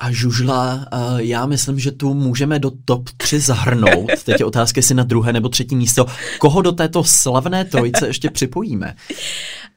A 0.00 0.12
žužla, 0.12 0.86
já 1.16 1.46
myslím, 1.46 1.78
že 1.78 1.92
tu 1.92 2.14
můžeme 2.14 2.58
do 2.58 2.70
top 2.84 3.08
3 3.16 3.40
zahrnout. 3.40 4.10
Teď 4.24 4.40
je 4.40 4.46
otázka, 4.46 4.78
jestli 4.78 4.94
na 4.94 5.04
druhé 5.04 5.32
nebo 5.32 5.48
třetí 5.48 5.76
místo. 5.76 6.06
Koho 6.38 6.62
do 6.62 6.72
této 6.72 7.04
slavné 7.04 7.64
trojice 7.64 8.06
ještě 8.06 8.30
připojíme? 8.30 8.94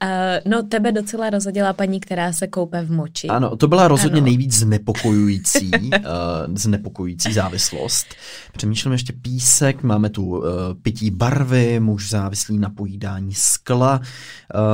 Uh, 0.03 0.09
no, 0.51 0.63
tebe 0.63 0.91
docela 0.91 1.29
rozhodila 1.29 1.73
paní, 1.73 1.99
která 1.99 2.33
se 2.33 2.47
koupe 2.47 2.81
v 2.81 2.91
moči. 2.91 3.27
Ano, 3.27 3.55
to 3.55 3.67
byla 3.67 3.87
rozhodně 3.87 4.17
ano. 4.17 4.25
nejvíc 4.25 4.53
znepokojující, 4.53 5.71
uh, 5.73 6.55
znepokojující 6.55 7.33
závislost. 7.33 8.05
Přemýšlím 8.57 8.91
ještě 8.91 9.13
písek, 9.13 9.83
máme 9.83 10.09
tu 10.09 10.25
uh, 10.25 10.43
pití 10.81 11.11
barvy, 11.11 11.79
muž 11.79 12.09
závislý 12.09 12.57
na 12.57 12.69
pojídání 12.69 13.33
skla. 13.33 14.01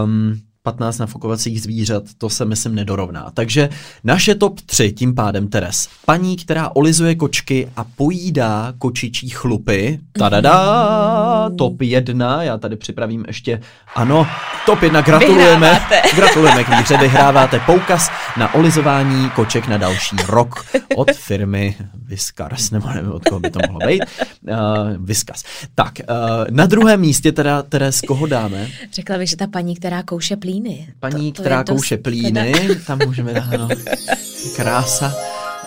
Um, 0.04 0.40
15 0.64 0.98
nafukovacích 0.98 1.62
zvířat, 1.62 2.04
to 2.18 2.30
se 2.30 2.46
myslím 2.46 2.76
nedorovná. 2.76 3.32
Takže 3.34 3.70
naše 4.04 4.36
top 4.36 4.62
3 4.62 4.92
tím 4.92 5.16
pádem 5.16 5.48
Teres. 5.48 5.90
Paní, 6.06 6.38
která 6.38 6.70
olizuje 6.76 7.16
kočky 7.16 7.70
a 7.76 7.84
pojídá 7.84 8.74
kočičí 8.78 9.30
chlupy. 9.30 10.00
Tadada, 10.12 11.50
top 11.58 11.82
1, 11.82 12.44
já 12.44 12.58
tady 12.58 12.76
připravím 12.76 13.24
ještě, 13.28 13.62
ano, 13.96 14.28
top 14.66 14.82
1, 14.82 15.02
gratulujeme. 15.02 15.70
Vyhráváte. 15.70 16.02
Gratulujeme 16.16 16.64
k 16.64 16.70
výhře, 16.70 16.98
vyhráváte 16.98 17.60
poukaz 17.60 18.10
na 18.38 18.54
olizování 18.54 19.30
koček 19.30 19.68
na 19.68 19.78
další 19.78 20.16
rok 20.28 20.66
od 20.96 21.12
firmy 21.12 21.76
Viscars, 21.94 22.72
nebo 22.72 22.90
nevím, 22.90 23.12
od 23.12 23.24
koho 23.24 23.40
by 23.40 23.50
to 23.52 23.60
mohlo 23.68 23.88
být. 23.88 24.04
Uh, 24.50 24.58
Viscas. 24.98 25.44
Tak, 25.76 25.94
uh, 26.10 26.16
na 26.50 26.66
druhém 26.66 27.00
místě 27.00 27.32
teda, 27.32 27.62
Teres, 27.62 28.02
koho 28.02 28.26
dáme? 28.26 28.68
Řekla 28.94 29.18
bych, 29.18 29.30
že 29.30 29.36
ta 29.36 29.48
paní, 29.48 29.76
která 29.76 30.04
kouše 30.04 30.36
plíny. 30.50 30.88
Paní, 31.00 31.32
to, 31.32 31.36
to 31.36 31.42
která 31.42 31.64
kouše 31.64 31.98
plíny, 31.98 32.54
teda... 32.54 32.76
tam 32.88 33.00
můžeme 33.06 33.34
dát, 33.34 33.52
no, 33.58 33.68
krása. 34.56 35.16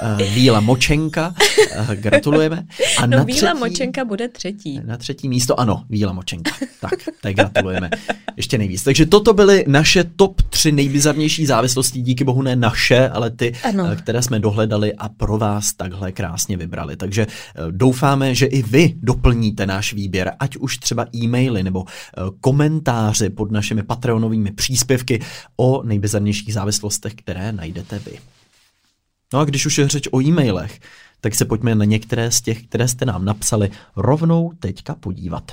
Uh, 0.03 0.35
Víla 0.35 0.61
Močenka, 0.61 1.35
uh, 1.81 1.95
gratulujeme. 1.95 2.67
A 2.99 3.07
no 3.07 3.17
na 3.17 3.25
Víla 3.25 3.39
třetí, 3.39 3.61
Močenka 3.61 4.05
bude 4.05 4.29
třetí. 4.29 4.81
Na 4.85 4.97
třetí 4.97 5.29
místo, 5.29 5.61
ano, 5.61 5.85
Víla 5.91 6.13
Močenka. 6.13 6.51
Tak, 6.81 6.93
tak 7.21 7.35
gratulujeme. 7.35 7.91
Ještě 8.37 8.59
nejvíc. 8.59 8.83
Takže 8.83 9.07
toto 9.07 9.33
byly 9.33 9.65
naše 9.69 10.05
top 10.05 10.43
tři 10.43 10.73
nejbizarnější 10.73 11.47
závislosti, 11.47 12.01
díky 12.01 12.25
bohu 12.25 12.43
ne 12.43 12.57
naše, 12.57 13.09
ale 13.09 13.31
ty, 13.31 13.53
ano. 13.65 13.85
Uh, 13.85 13.95
které 13.95 14.23
jsme 14.23 14.39
dohledali 14.39 14.95
a 14.95 15.09
pro 15.09 15.39
vás 15.39 15.73
takhle 15.73 16.13
krásně 16.13 16.57
vybrali. 16.57 16.97
Takže 16.97 17.27
doufáme, 17.71 18.35
že 18.35 18.47
i 18.47 18.63
vy 18.63 18.95
doplníte 19.03 19.67
náš 19.67 19.93
výběr, 19.93 20.33
ať 20.39 20.57
už 20.57 20.79
třeba 20.79 21.07
e-maily 21.15 21.63
nebo 21.63 21.85
komentáři 22.41 23.31
pod 23.31 23.51
našimi 23.51 23.83
Patreonovými 23.83 24.53
příspěvky 24.53 25.21
o 25.57 25.83
nejbizarnějších 25.83 26.55
závislostech, 26.55 27.15
které 27.15 27.53
najdete 27.53 27.99
vy. 27.99 28.19
No 29.33 29.39
a 29.41 29.45
když 29.45 29.67
už 29.67 29.79
je 29.79 29.89
řeč 29.89 30.09
o 30.11 30.23
e-mailech, 30.23 30.81
tak 31.21 31.35
se 31.35 31.45
pojďme 31.45 31.75
na 31.75 31.85
některé 31.85 32.31
z 32.31 32.41
těch, 32.41 32.63
které 32.63 32.89
jste 32.89 33.05
nám 33.07 33.25
napsali, 33.25 33.71
rovnou 33.97 34.53
teďka 34.61 34.95
podívat. 34.95 35.53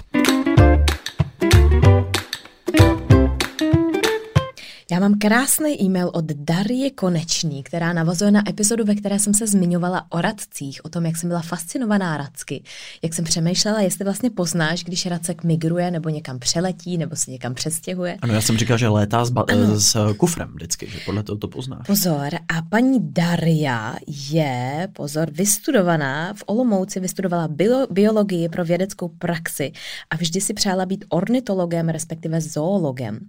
Já 4.91 4.99
mám 4.99 5.19
krásný 5.19 5.81
e-mail 5.81 6.11
od 6.13 6.25
Darie 6.25 6.91
Konečný, 6.91 7.63
která 7.63 7.93
navazuje 7.93 8.31
na 8.31 8.49
epizodu, 8.49 8.83
ve 8.85 8.95
které 8.95 9.19
jsem 9.19 9.33
se 9.33 9.47
zmiňovala 9.47 10.05
o 10.09 10.21
radcích, 10.21 10.85
o 10.85 10.89
tom, 10.89 11.05
jak 11.05 11.17
jsem 11.17 11.29
byla 11.29 11.41
fascinovaná 11.41 12.17
radcky, 12.17 12.63
jak 13.03 13.13
jsem 13.13 13.25
přemýšlela, 13.25 13.81
jestli 13.81 14.05
vlastně 14.05 14.29
poznáš, 14.29 14.83
když 14.83 15.05
radcek 15.05 15.43
migruje 15.43 15.91
nebo 15.91 16.09
někam 16.09 16.39
přeletí 16.39 16.97
nebo 16.97 17.15
se 17.15 17.31
někam 17.31 17.53
přestěhuje. 17.53 18.17
Ano, 18.21 18.33
já 18.33 18.41
jsem 18.41 18.57
říkal, 18.57 18.77
že 18.77 18.87
létá 18.87 19.25
s, 19.25 19.29
ba- 19.29 19.45
s 19.75 20.13
kufrem 20.17 20.51
vždycky, 20.53 20.87
že 20.89 20.99
podle 21.05 21.23
toho 21.23 21.37
to 21.37 21.47
poznáš. 21.47 21.87
Pozor, 21.87 22.35
a 22.35 22.61
paní 22.69 22.99
Daria 23.01 23.95
je, 24.07 24.87
pozor, 24.93 25.29
vystudovaná 25.31 26.33
v 26.33 26.43
Olomouci, 26.45 26.99
vystudovala 26.99 27.47
bio- 27.47 27.87
biologii 27.91 28.49
pro 28.49 28.65
vědeckou 28.65 29.07
praxi 29.07 29.71
a 30.09 30.15
vždy 30.15 30.41
si 30.41 30.53
přála 30.53 30.85
být 30.85 31.05
ornitologem, 31.09 31.89
respektive 31.89 32.41
zoologem. 32.41 33.19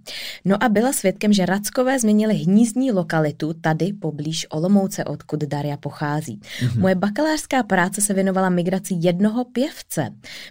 No 0.45 0.63
a 0.63 0.69
byla 0.69 0.93
svědkem, 0.93 1.33
že 1.33 1.50
Rackové 1.51 1.99
změnili 1.99 2.33
hnízdní 2.33 2.91
lokalitu 2.91 3.53
tady 3.53 3.93
poblíž 3.93 4.47
Olomouce, 4.49 5.03
odkud 5.03 5.39
Daria 5.39 5.77
pochází. 5.77 6.39
Mm-hmm. 6.39 6.79
Moje 6.79 6.95
bakalářská 6.95 7.63
práce 7.63 8.01
se 8.01 8.13
věnovala 8.13 8.49
migraci 8.49 8.93
jednoho 8.97 9.45
pěvce. 9.45 10.09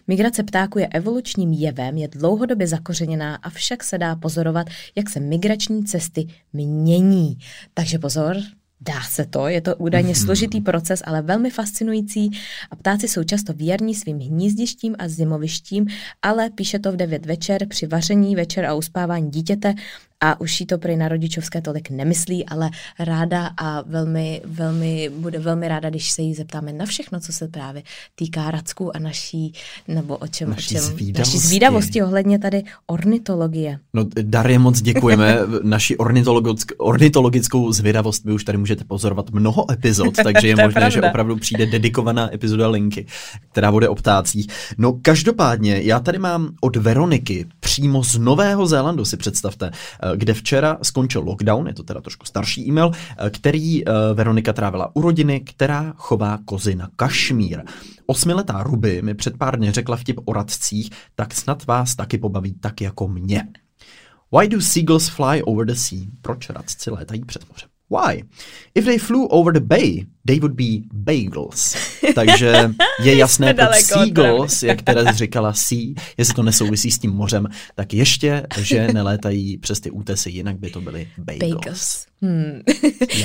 Migrace 0.08 0.42
ptáku 0.42 0.78
je 0.78 0.86
evolučním 0.86 1.52
jevem, 1.52 1.96
je 1.96 2.08
dlouhodobě 2.08 2.66
zakořeněná, 2.66 3.36
avšak 3.36 3.84
se 3.84 3.98
dá 3.98 4.16
pozorovat, 4.16 4.66
jak 4.96 5.10
se 5.10 5.20
migrační 5.20 5.84
cesty 5.84 6.26
mění. 6.52 7.38
Takže 7.74 7.98
pozor, 7.98 8.36
Dá 8.82 9.02
se 9.02 9.26
to, 9.26 9.48
je 9.48 9.60
to 9.60 9.76
údajně 9.76 10.12
mm-hmm. 10.12 10.24
složitý 10.24 10.60
proces, 10.60 11.02
ale 11.04 11.22
velmi 11.22 11.50
fascinující 11.50 12.30
a 12.70 12.76
ptáci 12.76 13.08
jsou 13.08 13.24
často 13.24 13.52
věrní 13.52 13.94
svým 13.94 14.18
hnízdištím 14.18 14.96
a 14.98 15.08
zimovištím, 15.08 15.86
ale 16.22 16.50
píše 16.50 16.78
to 16.78 16.92
v 16.92 16.96
9 16.96 17.26
večer 17.26 17.68
při 17.68 17.86
vaření 17.86 18.36
večer 18.36 18.66
a 18.66 18.74
uspávání 18.74 19.30
dítěte 19.30 19.74
a 20.20 20.40
už 20.40 20.60
jí 20.60 20.66
to 20.66 20.78
prý 20.78 20.96
na 20.96 21.08
rodičovské 21.08 21.62
tolik 21.62 21.90
nemyslí, 21.90 22.46
ale 22.46 22.70
ráda 22.98 23.50
a 23.56 23.82
velmi, 23.82 24.42
velmi, 24.44 25.10
bude 25.18 25.38
velmi 25.38 25.68
ráda, 25.68 25.90
když 25.90 26.10
se 26.10 26.22
jí 26.22 26.34
zeptáme 26.34 26.72
na 26.72 26.86
všechno, 26.86 27.20
co 27.20 27.32
se 27.32 27.48
právě 27.48 27.82
týká 28.14 28.50
Racku 28.50 28.96
a 28.96 28.98
naší, 28.98 29.52
nebo 29.88 30.16
o 30.16 30.26
čem, 30.26 30.50
naší, 30.50 30.76
o 30.76 30.78
čem, 30.78 30.88
zvídavosti. 30.88 31.36
naší 31.36 31.48
zvídavosti 31.48 32.02
ohledně 32.02 32.38
tady 32.38 32.62
ornitologie. 32.86 33.78
No 33.94 34.04
Darie, 34.22 34.58
moc 34.58 34.80
děkujeme. 34.80 35.38
naší 35.62 35.96
ornitologickou, 35.96 36.74
ornitologickou 36.78 37.72
zvědavost 37.72 38.24
vy 38.24 38.32
už 38.32 38.44
tady 38.44 38.58
můžete 38.58 38.84
pozorovat 38.84 39.30
mnoho 39.30 39.72
epizod, 39.72 40.16
takže 40.24 40.46
je, 40.46 40.50
je 40.50 40.56
možné, 40.56 40.72
pravda. 40.72 40.90
že 40.90 41.02
opravdu 41.02 41.36
přijde 41.36 41.66
dedikovaná 41.66 42.34
epizoda 42.34 42.68
linky, 42.68 43.06
která 43.52 43.72
bude 43.72 43.88
o 43.88 43.94
ptácích. 43.94 44.46
No 44.78 44.98
každopádně, 45.02 45.80
já 45.82 46.00
tady 46.00 46.18
mám 46.18 46.50
od 46.60 46.76
Veroniky 46.76 47.46
přímo 47.70 48.04
z 48.04 48.18
Nového 48.18 48.66
Zélandu, 48.66 49.04
si 49.04 49.16
představte, 49.16 49.70
kde 50.16 50.34
včera 50.34 50.78
skončil 50.82 51.22
lockdown, 51.22 51.66
je 51.66 51.74
to 51.74 51.82
teda 51.82 52.00
trošku 52.00 52.26
starší 52.26 52.68
e-mail, 52.68 52.90
eh, 52.94 53.30
který 53.30 53.88
eh, 53.88 53.92
Veronika 54.14 54.52
trávila 54.52 54.96
u 54.96 55.00
rodiny, 55.00 55.40
která 55.40 55.92
chová 55.96 56.38
kozy 56.44 56.74
na 56.74 56.90
kašmír. 56.96 57.62
Osmiletá 58.06 58.62
Ruby 58.62 59.02
mi 59.02 59.14
před 59.14 59.38
pár 59.38 59.56
dny 59.56 59.72
řekla 59.72 59.96
vtip 59.96 60.20
o 60.24 60.32
radcích, 60.32 60.90
tak 61.14 61.34
snad 61.34 61.66
vás 61.66 61.94
taky 61.94 62.18
pobaví 62.18 62.54
tak 62.60 62.80
jako 62.80 63.08
mě. 63.08 63.48
Why 64.38 64.48
do 64.48 64.60
seagulls 64.60 65.08
fly 65.08 65.42
over 65.42 65.66
the 65.66 65.74
sea? 65.74 66.00
Proč 66.22 66.50
radci 66.50 66.90
létají 66.90 67.24
přes 67.24 67.42
moře? 67.48 67.69
Why? 67.90 68.24
If 68.74 68.84
they 68.84 68.98
flew 68.98 69.26
over 69.26 69.52
the 69.52 69.60
bay, 69.60 70.06
they 70.26 70.40
would 70.40 70.54
be 70.54 70.86
bagels. 70.92 71.76
Takže 72.14 72.70
je 73.02 73.16
jasné, 73.16 73.54
proč 73.54 73.76
seagulls, 73.76 74.62
jak 74.62 74.82
Teres 74.82 75.16
říkala 75.16 75.52
sea, 75.52 75.94
jestli 76.16 76.34
to 76.34 76.42
nesouvisí 76.42 76.90
s 76.90 76.98
tím 76.98 77.10
mořem, 77.10 77.46
tak 77.74 77.94
ještě, 77.94 78.46
že 78.60 78.88
nelétají 78.92 79.58
přes 79.58 79.80
ty 79.80 79.90
útesy, 79.90 80.30
jinak 80.30 80.58
by 80.58 80.70
to 80.70 80.80
byly 80.80 81.08
bagels. 81.18 81.54
bagels. 81.54 82.06
Hmm. 82.22 82.60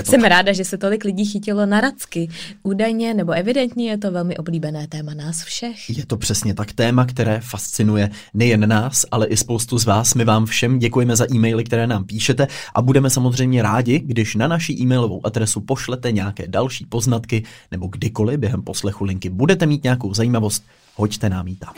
Jsem 0.04 0.22
tak. 0.22 0.30
ráda, 0.30 0.54
že 0.54 0.66
se 0.66 0.78
tolik 0.78 1.04
lidí 1.04 1.26
chytilo 1.26 1.66
na 1.66 1.82
racky. 1.82 2.30
Údajně 2.64 3.14
nebo 3.14 3.32
evidentně 3.32 3.90
je 3.90 3.98
to 3.98 4.12
velmi 4.12 4.38
oblíbené 4.38 4.88
téma 4.88 5.14
nás 5.14 5.44
všech. 5.44 5.98
Je 5.98 6.06
to 6.06 6.18
přesně 6.18 6.54
tak 6.54 6.74
téma, 6.74 7.06
které 7.06 7.40
fascinuje 7.40 8.10
nejen 8.34 8.70
nás, 8.70 9.06
ale 9.12 9.28
i 9.28 9.38
spoustu 9.38 9.78
z 9.78 9.86
vás. 9.86 10.14
My 10.14 10.26
vám 10.26 10.46
všem 10.46 10.80
děkujeme 10.80 11.16
za 11.16 11.26
e-maily, 11.34 11.64
které 11.64 11.88
nám 11.88 12.04
píšete 12.04 12.48
a 12.76 12.82
budeme 12.82 13.10
samozřejmě 13.10 13.62
rádi, 13.62 14.00
když 14.00 14.36
na 14.36 14.48
naší 14.56 14.82
e-mailovou 14.82 15.26
adresu 15.26 15.62
pošlete 15.62 16.12
nějaké 16.12 16.48
další 16.48 16.86
poznatky 16.86 17.44
nebo 17.72 17.88
kdykoliv 17.88 18.40
během 18.40 18.62
poslechu 18.62 19.04
linky 19.04 19.30
budete 19.30 19.66
mít 19.66 19.84
nějakou 19.84 20.14
zajímavost, 20.14 20.64
hoďte 20.96 21.30
nám 21.30 21.48
ji 21.48 21.56
tam. 21.56 21.74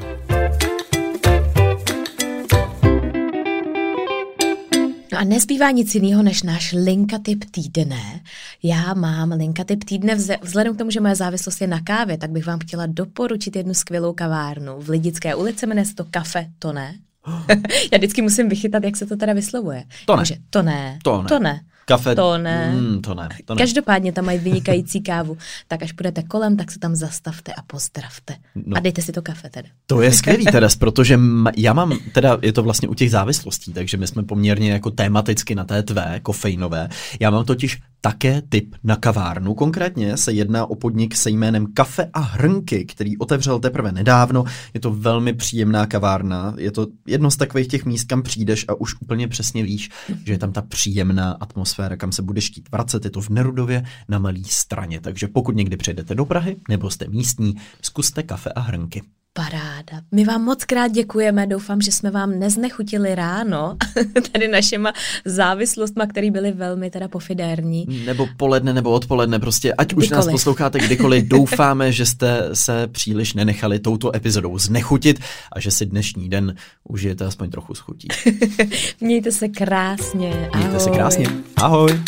No 5.14 5.20
a 5.20 5.24
nezbývá 5.24 5.72
nic 5.72 5.96
jiného 5.96 6.24
než 6.24 6.44
náš 6.44 6.74
linkatyp 6.74 7.46
týdne. 7.52 8.22
Já 8.64 8.94
mám 8.94 9.32
linkatyp 9.32 9.84
týdne 9.84 10.16
vzhledem 10.42 10.76
k 10.76 10.78
tomu, 10.78 10.92
že 10.92 11.02
moje 11.02 11.16
závislost 11.16 11.62
je 11.62 11.68
na 11.68 11.82
kávě, 11.82 12.18
tak 12.18 12.32
bych 12.32 12.46
vám 12.46 12.60
chtěla 12.60 12.86
doporučit 12.86 13.56
jednu 13.56 13.74
skvělou 13.74 14.14
kavárnu. 14.14 14.80
V 14.80 14.90
Lidické 14.90 15.36
ulici 15.36 15.68
jmenuje 15.68 15.86
se 15.86 15.96
to 15.96 16.06
Kafe 16.12 16.48
To 16.60 16.74
ne. 16.74 16.96
Já 17.92 17.98
vždycky 17.98 18.22
musím 18.22 18.50
vychytat, 18.50 18.84
jak 18.84 18.98
se 18.98 19.06
to 19.06 19.16
teda 19.16 19.34
vyslovuje. 19.34 19.84
To 20.06 20.16
ne. 20.16 20.18
Takže, 20.18 20.36
to 20.50 20.62
ne. 20.62 21.00
To 21.04 21.22
ne. 21.22 21.28
To 21.28 21.40
ne. 21.40 21.62
Kafe. 21.88 22.16
To 22.16 22.38
ne. 22.38 22.72
Mm, 22.76 23.02
to 23.02 23.14
ne. 23.14 23.30
To 23.46 23.56
ne. 23.56 23.60
Každopádně 23.60 24.12
tam 24.12 24.26
mají 24.26 24.40
vynikající 24.40 25.02
kávu. 25.02 25.38
Tak 25.68 25.84
až 25.84 25.92
půjdete 25.92 26.24
kolem, 26.24 26.58
tak 26.58 26.72
se 26.72 26.80
tam 26.80 26.96
zastavte 26.96 27.54
a 27.54 27.62
pozdravte. 27.68 28.36
No. 28.56 28.78
A 28.78 28.80
dejte 28.80 29.02
si 29.02 29.12
to 29.12 29.22
kafe 29.22 29.50
teda. 29.50 29.70
To 29.86 30.02
je 30.02 30.12
skvělý 30.14 30.46
teda, 30.46 30.68
protože 30.80 31.20
já 31.58 31.74
mám, 31.74 31.98
teda 32.14 32.38
je 32.42 32.54
to 32.54 32.64
vlastně 32.64 32.88
u 32.88 32.94
těch 32.94 33.12
závislostí, 33.12 33.74
takže 33.74 33.98
my 33.98 34.08
jsme 34.08 34.24
poměrně 34.24 34.72
jako 34.72 34.92
tematicky 34.92 35.56
na 35.56 35.64
té 35.64 35.84
tvé, 35.84 36.20
kofeinové. 36.24 36.90
Já 37.20 37.30
mám 37.30 37.46
totiž 37.46 37.80
také 38.02 38.42
tip 38.50 38.76
na 38.84 38.96
kavárnu. 38.96 39.54
Konkrétně 39.54 40.18
se 40.18 40.34
jedná 40.34 40.66
o 40.66 40.76
podnik 40.76 41.16
se 41.16 41.30
jménem 41.30 41.74
Kafe 41.74 42.10
a 42.14 42.20
hrnky, 42.20 42.86
který 42.86 43.18
otevřel 43.18 43.60
teprve 43.60 43.92
nedávno. 43.92 44.44
Je 44.74 44.80
to 44.80 44.92
velmi 44.92 45.34
příjemná 45.34 45.86
kavárna. 45.86 46.54
Je 46.58 46.72
to 46.72 46.88
jedno 47.08 47.32
z 47.32 47.38
takových 47.38 47.68
těch 47.68 47.86
míst, 47.86 48.04
kam 48.04 48.22
přijdeš 48.22 48.66
a 48.68 48.74
už 48.74 48.96
úplně 49.02 49.28
přesně 49.28 49.64
víš, 49.64 49.90
že 50.26 50.34
je 50.34 50.38
tam 50.38 50.52
ta 50.52 50.62
příjemná 50.62 51.32
atmosféra, 51.32 51.98
kam 51.98 52.12
se 52.12 52.22
budeš 52.22 52.50
chtít 52.50 52.72
vracet. 52.72 53.06
Je 53.06 53.12
to 53.12 53.22
v 53.22 53.30
Nerudově 53.30 53.86
na 54.10 54.20
Malý 54.20 54.44
straně. 54.44 55.02
Takže 55.02 55.28
pokud 55.28 55.56
někdy 55.56 55.78
přijdete 55.78 56.16
do 56.16 56.26
Prahy 56.26 56.56
nebo 56.70 56.90
jste 56.90 57.08
místní, 57.08 57.56
zkuste 57.82 58.24
kafe 58.24 58.50
a 58.50 58.60
hrnky. 58.60 59.02
Paráda. 59.38 60.02
My 60.12 60.26
vám 60.26 60.44
moc 60.44 60.66
krát 60.66 60.88
děkujeme, 60.88 61.48
doufám, 61.48 61.82
že 61.82 61.92
jsme 61.92 62.12
vám 62.12 62.40
neznechutili 62.40 63.16
ráno 63.16 63.78
tady 64.32 64.48
našima 64.48 64.94
závislostma, 65.26 66.06
které 66.06 66.32
byly 66.32 66.52
velmi 66.52 66.90
teda 66.90 67.08
pofidérní. 67.08 67.86
Nebo 68.06 68.28
poledne, 68.38 68.74
nebo 68.74 68.92
odpoledne, 68.92 69.40
prostě 69.40 69.74
ať 69.74 69.88
kdykoliv. 69.88 70.06
už 70.06 70.10
nás 70.10 70.28
posloucháte 70.28 70.80
kdykoliv, 70.80 71.24
doufáme, 71.28 71.92
že 71.92 72.06
jste 72.06 72.50
se 72.54 72.88
příliš 72.88 73.34
nenechali 73.34 73.80
touto 73.80 74.16
epizodou 74.16 74.58
znechutit 74.58 75.20
a 75.52 75.60
že 75.60 75.72
si 75.72 75.86
dnešní 75.86 76.30
den 76.30 76.56
užijete 76.84 77.26
aspoň 77.26 77.50
trochu 77.50 77.76
schutí. 77.76 78.08
Mějte 79.02 79.32
se 79.32 79.48
krásně. 79.48 80.50
Ahoj. 80.54 80.64
Mějte 80.64 80.80
se 80.80 80.90
krásně. 80.90 81.28
Ahoj. 81.56 82.04